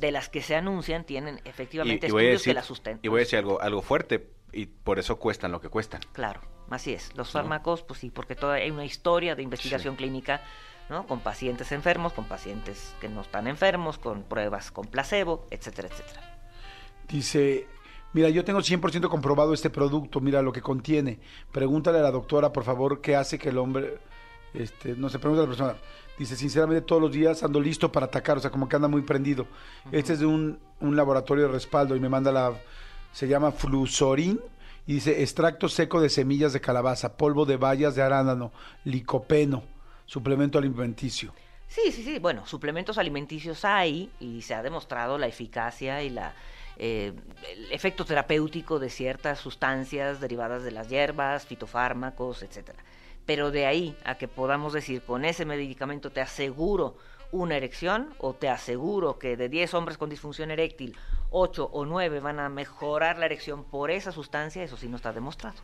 de 0.01 0.11
las 0.11 0.29
que 0.29 0.43
se 0.43 0.57
anuncian 0.57 1.05
tienen 1.05 1.41
efectivamente 1.45 2.07
estudios 2.09 2.27
que 2.29 2.33
decir- 2.51 2.55
la 2.57 2.63
sustentan. 2.65 3.01
Y 3.05 3.09
voy 3.09 3.19
a 3.19 3.21
decir 3.21 3.39
algo, 3.39 3.61
algo 3.63 3.81
fuerte, 3.81 4.29
y 4.53 4.67
por 4.67 4.99
eso 4.99 5.17
cuestan 5.19 5.53
lo 5.53 5.61
que 5.61 5.69
cuestan. 5.69 6.01
Claro, 6.13 6.41
así 6.71 6.93
es. 6.93 7.15
Los 7.17 7.31
fármacos, 7.33 7.83
pues 7.83 8.01
sí, 8.01 8.11
porque 8.11 8.35
toda, 8.35 8.55
hay 8.55 8.71
una 8.71 8.85
historia 8.85 9.35
de 9.35 9.43
investigación 9.43 9.95
Sí. 9.95 9.99
clínica, 9.99 10.43
¿no? 10.91 11.07
Con 11.07 11.21
pacientes 11.21 11.73
enfermos, 11.73 12.13
con 12.13 12.25
pacientes 12.27 12.95
que 13.01 13.09
no 13.09 13.23
están 13.23 13.47
enfermos, 13.47 13.99
con 13.99 14.23
pruebas 14.25 14.71
con 14.71 14.87
placebo, 14.87 15.47
etcétera, 15.51 15.89
etcétera. 15.89 16.21
Dice, 17.09 17.67
mira, 18.13 18.29
yo 18.29 18.45
tengo 18.45 18.61
100% 18.61 19.09
comprobado 19.09 19.55
este 19.55 19.71
producto, 19.71 20.21
mira 20.21 20.43
lo 20.43 20.53
que 20.53 20.61
contiene. 20.63 21.19
Pregúntale 21.51 21.99
a 21.99 22.03
la 22.03 22.11
doctora, 22.11 22.53
por 22.53 22.65
favor, 22.65 23.01
qué 23.01 23.17
hace 23.17 23.39
que 23.39 23.49
el 23.51 23.59
hombre, 23.59 23.99
este, 24.55 24.95
no 24.97 25.09
se 25.09 25.19
pregunta 25.19 25.43
a 25.43 25.47
la 25.47 25.51
persona. 25.51 25.77
Dice, 26.19 26.37
sinceramente, 26.37 26.83
todos 26.83 27.01
los 27.01 27.11
días 27.13 27.43
ando 27.43 27.59
listo 27.61 27.91
para 27.91 28.07
atacar, 28.07 28.37
o 28.37 28.41
sea, 28.41 28.51
como 28.51 28.69
que 28.69 28.77
anda 28.77 28.87
muy 28.89 29.03
prendido. 29.03 29.47
Este 29.91 30.13
es 30.13 30.21
de 30.21 30.27
un, 30.27 30.59
un 30.81 30.95
laboratorio 30.95 31.47
de 31.47 31.53
respaldo 31.53 31.97
y 31.97 32.01
me 32.01 32.09
manda 32.09 32.31
la, 32.31 32.53
se 33.13 33.29
llama 33.29 33.53
Flusorin 33.53 34.41
y 34.87 34.95
dice, 34.95 35.23
extracto 35.23 35.69
seco 35.69 36.01
de 36.01 36.09
semillas 36.09 36.53
de 36.53 36.61
calabaza, 36.61 37.17
polvo 37.17 37.47
de 37.47 37.57
bayas 37.57 37.95
de 37.95 38.03
arándano, 38.03 38.53
licopeno, 38.85 39.63
suplemento 40.07 40.59
alimenticio. 40.59 41.33
Sí, 41.69 41.93
sí, 41.93 42.03
sí. 42.03 42.19
Bueno, 42.19 42.47
suplementos 42.47 42.99
alimenticios 42.99 43.65
hay 43.65 44.11
y 44.21 44.43
se 44.43 44.55
ha 44.55 44.63
demostrado 44.63 45.17
la 45.19 45.27
eficacia 45.27 46.03
y 46.03 46.11
la 46.11 46.35
eh, 46.79 47.13
el 47.51 47.71
efecto 47.71 48.05
terapéutico 48.05 48.79
de 48.79 48.89
ciertas 48.89 49.39
sustancias 49.39 50.21
derivadas 50.21 50.65
de 50.65 50.71
las 50.71 50.89
hierbas, 50.89 51.47
fitofármacos, 51.47 52.43
etcétera. 52.43 52.79
Pero 53.27 53.51
de 53.51 53.67
ahí 53.67 53.97
a 54.05 54.17
que 54.17 54.27
podamos 54.27 54.73
decir 54.73 55.03
con 55.03 55.25
ese 55.25 55.45
medicamento 55.45 56.11
te 56.11 56.21
aseguro 56.21 56.97
una 57.31 57.57
erección 57.57 58.15
o 58.19 58.35
te 58.35 58.49
aseguro 58.49 59.19
que 59.19 59.37
de 59.37 59.49
10 59.49 59.75
hombres 59.75 59.99
con 59.99 60.11
disfunción 60.11 60.51
eréctil, 60.51 60.97
8 61.33 61.71
o 61.73 61.85
9 61.85 62.21
van 62.21 62.39
a 62.39 62.49
mejorar 62.49 63.19
la 63.19 63.27
erección 63.27 63.65
por 63.65 63.91
esa 63.91 64.13
sustancia, 64.13 64.63
eso 64.63 64.77
sí 64.77 64.89
no 64.89 64.97
está 64.97 65.13
demostrado. 65.13 65.57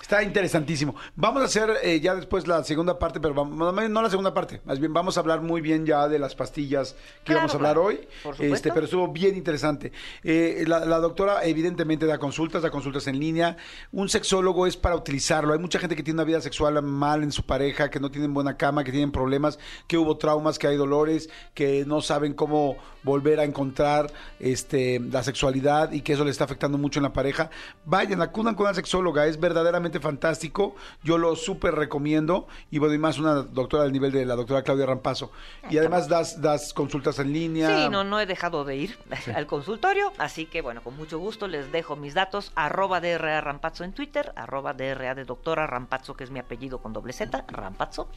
Está 0.00 0.22
interesantísimo. 0.22 0.94
Vamos 1.14 1.42
a 1.42 1.46
hacer 1.46 1.70
eh, 1.82 2.00
ya 2.00 2.14
después 2.14 2.46
la 2.46 2.62
segunda 2.64 2.98
parte, 2.98 3.20
pero 3.20 3.34
vamos, 3.34 3.56
no 3.56 3.72
no 3.88 4.02
la 4.02 4.10
segunda 4.10 4.32
parte. 4.32 4.60
Más 4.64 4.78
bien 4.78 4.92
vamos 4.92 5.16
a 5.16 5.20
hablar 5.20 5.42
muy 5.42 5.60
bien 5.60 5.84
ya 5.84 6.08
de 6.08 6.18
las 6.18 6.34
pastillas 6.34 6.92
que 7.24 7.32
Claro, 7.32 7.40
vamos 7.40 7.52
a 7.52 7.56
hablar 7.56 7.74
claro. 7.74 7.88
hoy. 7.88 7.96
Por 8.22 8.34
supuesto. 8.34 8.54
Este, 8.54 8.72
pero 8.72 8.84
estuvo 8.84 9.08
bien 9.08 9.36
interesante. 9.36 9.92
Eh, 10.22 10.64
la, 10.66 10.84
la 10.84 10.98
doctora 10.98 11.44
evidentemente 11.44 12.06
da 12.06 12.18
consultas, 12.18 12.62
da 12.62 12.70
consultas 12.70 13.06
en 13.06 13.18
línea. 13.18 13.56
Un 13.92 14.08
sexólogo 14.08 14.66
es 14.66 14.76
para 14.76 14.96
utilizarlo. 14.96 15.52
Hay 15.52 15.58
mucha 15.58 15.78
gente 15.78 15.96
que 15.96 16.02
tiene 16.02 16.16
una 16.16 16.24
vida 16.24 16.40
sexual 16.40 16.80
mal 16.82 17.22
en 17.22 17.32
su 17.32 17.44
pareja, 17.44 17.90
que 17.90 18.00
no 18.00 18.10
tienen 18.10 18.32
buena 18.34 18.56
cama, 18.56 18.84
que 18.84 18.90
tienen 18.90 19.12
problemas, 19.12 19.58
que 19.86 19.98
hubo 19.98 20.16
traumas, 20.16 20.58
que 20.58 20.66
hay 20.66 20.76
dolores, 20.76 21.28
que 21.54 21.84
no 21.86 22.00
saben 22.00 22.34
cómo 22.34 22.76
volver 23.06 23.38
a 23.38 23.44
encontrar 23.44 24.12
este 24.40 24.98
la 24.98 25.22
sexualidad 25.22 25.92
y 25.92 26.02
que 26.02 26.12
eso 26.12 26.24
le 26.24 26.30
está 26.32 26.44
afectando 26.44 26.76
mucho 26.76 26.98
en 26.98 27.04
la 27.04 27.12
pareja. 27.12 27.50
Vayan, 27.84 28.20
acudan 28.20 28.56
con 28.56 28.66
una 28.66 28.74
sexóloga, 28.74 29.26
es 29.26 29.38
verdaderamente 29.38 30.00
fantástico. 30.00 30.74
Yo 31.04 31.16
lo 31.16 31.36
súper 31.36 31.76
recomiendo. 31.76 32.48
Y 32.70 32.78
bueno, 32.78 32.94
y 32.94 32.98
más 32.98 33.18
una 33.18 33.34
doctora 33.34 33.84
del 33.84 33.92
nivel 33.92 34.10
de 34.10 34.26
la 34.26 34.34
doctora 34.34 34.62
Claudia 34.62 34.86
Rampazo. 34.86 35.30
Y 35.70 35.78
además 35.78 36.08
das, 36.08 36.42
das 36.42 36.74
consultas 36.74 37.18
en 37.20 37.32
línea. 37.32 37.84
Sí, 37.84 37.88
no, 37.88 38.02
no 38.02 38.18
he 38.18 38.26
dejado 38.26 38.64
de 38.64 38.76
ir 38.76 38.98
al 39.34 39.46
consultorio, 39.46 40.12
así 40.18 40.46
que 40.46 40.60
bueno, 40.60 40.82
con 40.82 40.96
mucho 40.96 41.20
gusto 41.20 41.46
les 41.46 41.70
dejo 41.70 41.94
mis 41.94 42.12
datos, 42.14 42.50
arroba 42.56 43.00
DRA 43.00 43.40
Rampazzo 43.40 43.84
en 43.84 43.92
Twitter, 43.92 44.32
arroba 44.34 44.74
DRA 44.74 45.14
de 45.14 45.24
doctora 45.24 45.68
Rampazzo, 45.68 46.16
que 46.16 46.24
es 46.24 46.30
mi 46.32 46.40
apellido 46.40 46.78
con 46.78 46.92
doble 46.92 47.12
Z, 47.12 47.44
Rampazzo, 47.48 48.08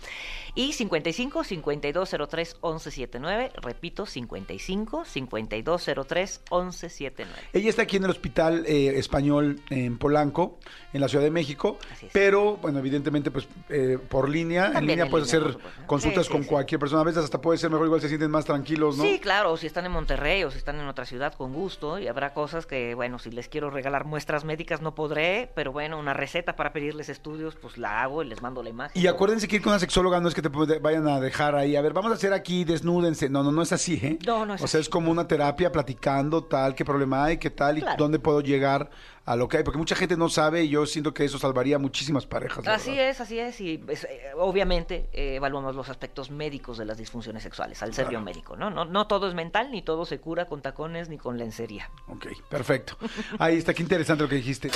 y 0.55 0.73
55 0.73 1.43
5203 1.43 2.55
1179, 2.63 3.51
repito, 3.61 4.07
55 4.07 4.78
5203 4.87 6.41
1179. 6.51 7.41
Ella 7.53 7.69
está 7.69 7.83
aquí 7.83 7.97
en 7.97 8.03
el 8.05 8.09
Hospital 8.11 8.63
eh, 8.67 8.97
Español 8.97 9.61
en 9.69 9.97
Polanco, 9.97 10.59
en 10.93 11.01
la 11.01 11.07
Ciudad 11.07 11.23
de 11.23 11.31
México, 11.31 11.77
pero 12.13 12.57
bueno, 12.57 12.79
evidentemente 12.79 13.31
pues 13.31 13.47
eh, 13.69 13.97
por 14.09 14.29
línea, 14.29 14.71
en 14.75 14.87
línea 14.87 15.05
en 15.05 15.11
puedes 15.11 15.31
línea, 15.31 15.49
hacer 15.49 15.61
consultas 15.85 16.25
Sí, 16.25 16.31
con 16.31 16.43
sí. 16.43 16.49
cualquier 16.49 16.79
persona, 16.79 17.01
a 17.01 17.05
veces 17.05 17.23
hasta 17.23 17.41
puede 17.41 17.57
ser 17.57 17.69
mejor, 17.69 17.85
igual 17.85 18.01
se 18.01 18.07
sienten 18.07 18.31
más 18.31 18.45
tranquilos, 18.45 18.97
¿no? 18.97 19.03
Sí, 19.03 19.19
claro, 19.19 19.55
si 19.57 19.67
están 19.67 19.85
en 19.85 19.91
Monterrey 19.91 20.43
o 20.43 20.51
si 20.51 20.57
están 20.57 20.79
en 20.79 20.87
otra 20.87 21.05
ciudad, 21.05 21.33
con 21.33 21.53
gusto. 21.53 21.97
Y 21.99 22.07
habrá 22.07 22.33
cosas 22.33 22.65
que, 22.65 22.93
bueno, 22.95 23.19
si 23.19 23.31
les 23.31 23.47
quiero 23.47 23.69
regalar 23.69 24.05
muestras 24.05 24.43
médicas 24.45 24.81
no 24.81 24.95
podré, 24.95 25.51
pero 25.55 25.71
bueno, 25.71 25.97
una 25.97 26.13
receta 26.13 26.55
para 26.55 26.73
pedirles 26.73 27.09
estudios, 27.09 27.55
pues 27.55 27.77
la 27.77 28.01
hago 28.03 28.23
y 28.23 28.27
les 28.27 28.41
mando 28.41 28.63
la 28.63 28.69
imagen. 28.69 29.01
Y 29.01 29.07
acuérdense 29.07 29.47
que 29.47 29.57
ir 29.57 29.61
con 29.61 29.71
una 29.71 29.79
sexóloga 29.79 30.19
no 30.19 30.27
es 30.27 30.33
que 30.35 30.41
te 30.41 30.49
vayan 30.49 31.07
a 31.07 31.19
dejar 31.19 31.55
ahí, 31.55 31.75
a 31.75 31.81
ver, 31.81 31.93
vamos 31.93 32.11
a 32.11 32.15
hacer 32.15 32.33
aquí, 32.33 32.63
desnúdense. 32.63 33.29
No, 33.29 33.43
no, 33.43 33.51
no 33.51 33.61
es 33.61 33.71
así, 33.71 33.93
¿eh? 34.03 34.19
No, 34.25 34.45
no 34.45 34.55
es 34.55 34.61
O 34.61 34.67
sea, 34.69 34.79
es 34.79 34.87
como 34.89 35.11
una 35.11 35.27
terapia 35.27 35.71
platicando 35.71 36.43
tal, 36.45 36.75
qué 36.75 36.85
problema 36.85 37.25
hay, 37.25 37.37
qué 37.37 37.49
tal 37.49 37.77
y 37.77 37.81
Claro. 37.81 37.97
dónde 37.97 38.19
puedo 38.19 38.39
llegar 38.41 38.89
a 39.25 39.35
lo 39.35 39.47
que 39.47 39.57
hay. 39.57 39.63
Porque 39.63 39.77
mucha 39.77 39.95
gente 39.95 40.15
no 40.15 40.29
sabe 40.29 40.63
y 40.63 40.69
yo 40.69 40.85
siento 40.85 41.13
que 41.13 41.25
eso 41.25 41.37
salvaría 41.37 41.75
a 41.75 41.79
muchísimas 41.79 42.25
parejas. 42.25 42.65
Así 42.67 42.91
verdad. 42.91 43.09
es, 43.09 43.21
así 43.21 43.37
es. 43.39 43.59
Y 43.61 43.77
pues, 43.79 44.05
eh, 44.05 44.21
obviamente 44.37 45.09
eh, 45.13 45.35
evaluamos 45.35 45.75
los 45.75 45.89
aspectos 45.89 46.31
médicos 46.31 46.77
de 46.77 46.85
las 46.85 46.97
disfunciones 46.97 47.43
sexuales, 47.43 47.81
al 47.83 47.93
ser 47.93 48.05
Claro. 48.05 48.19
biomédico, 48.19 48.55
¿no? 48.55 48.69
¿no? 48.69 48.85
No 48.85 49.07
todo 49.07 49.27
es 49.27 49.33
mental, 49.35 49.71
ni 49.71 49.81
todo 49.81 50.05
se 50.05 50.19
cura 50.19 50.45
con 50.45 50.61
tacones 50.61 51.09
ni 51.09 51.17
con 51.17 51.37
lencería. 51.37 51.89
Ok, 52.07 52.27
perfecto. 52.49 52.97
Ahí 53.39 53.57
está, 53.57 53.73
qué 53.73 53.81
interesante 53.83 54.23
lo 54.23 54.29
que 54.29 54.35
dijiste. 54.35 54.71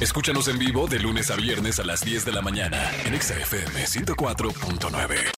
Escúchanos 0.00 0.48
en 0.48 0.58
vivo 0.58 0.86
de 0.88 0.98
lunes 0.98 1.30
a 1.30 1.36
viernes 1.36 1.78
a 1.78 1.84
las 1.84 2.00
10 2.04 2.24
de 2.24 2.32
la 2.32 2.42
mañana 2.42 2.90
en 3.04 3.14
Exa 3.14 3.34
FM 3.38 3.86
104.9. 3.86 5.39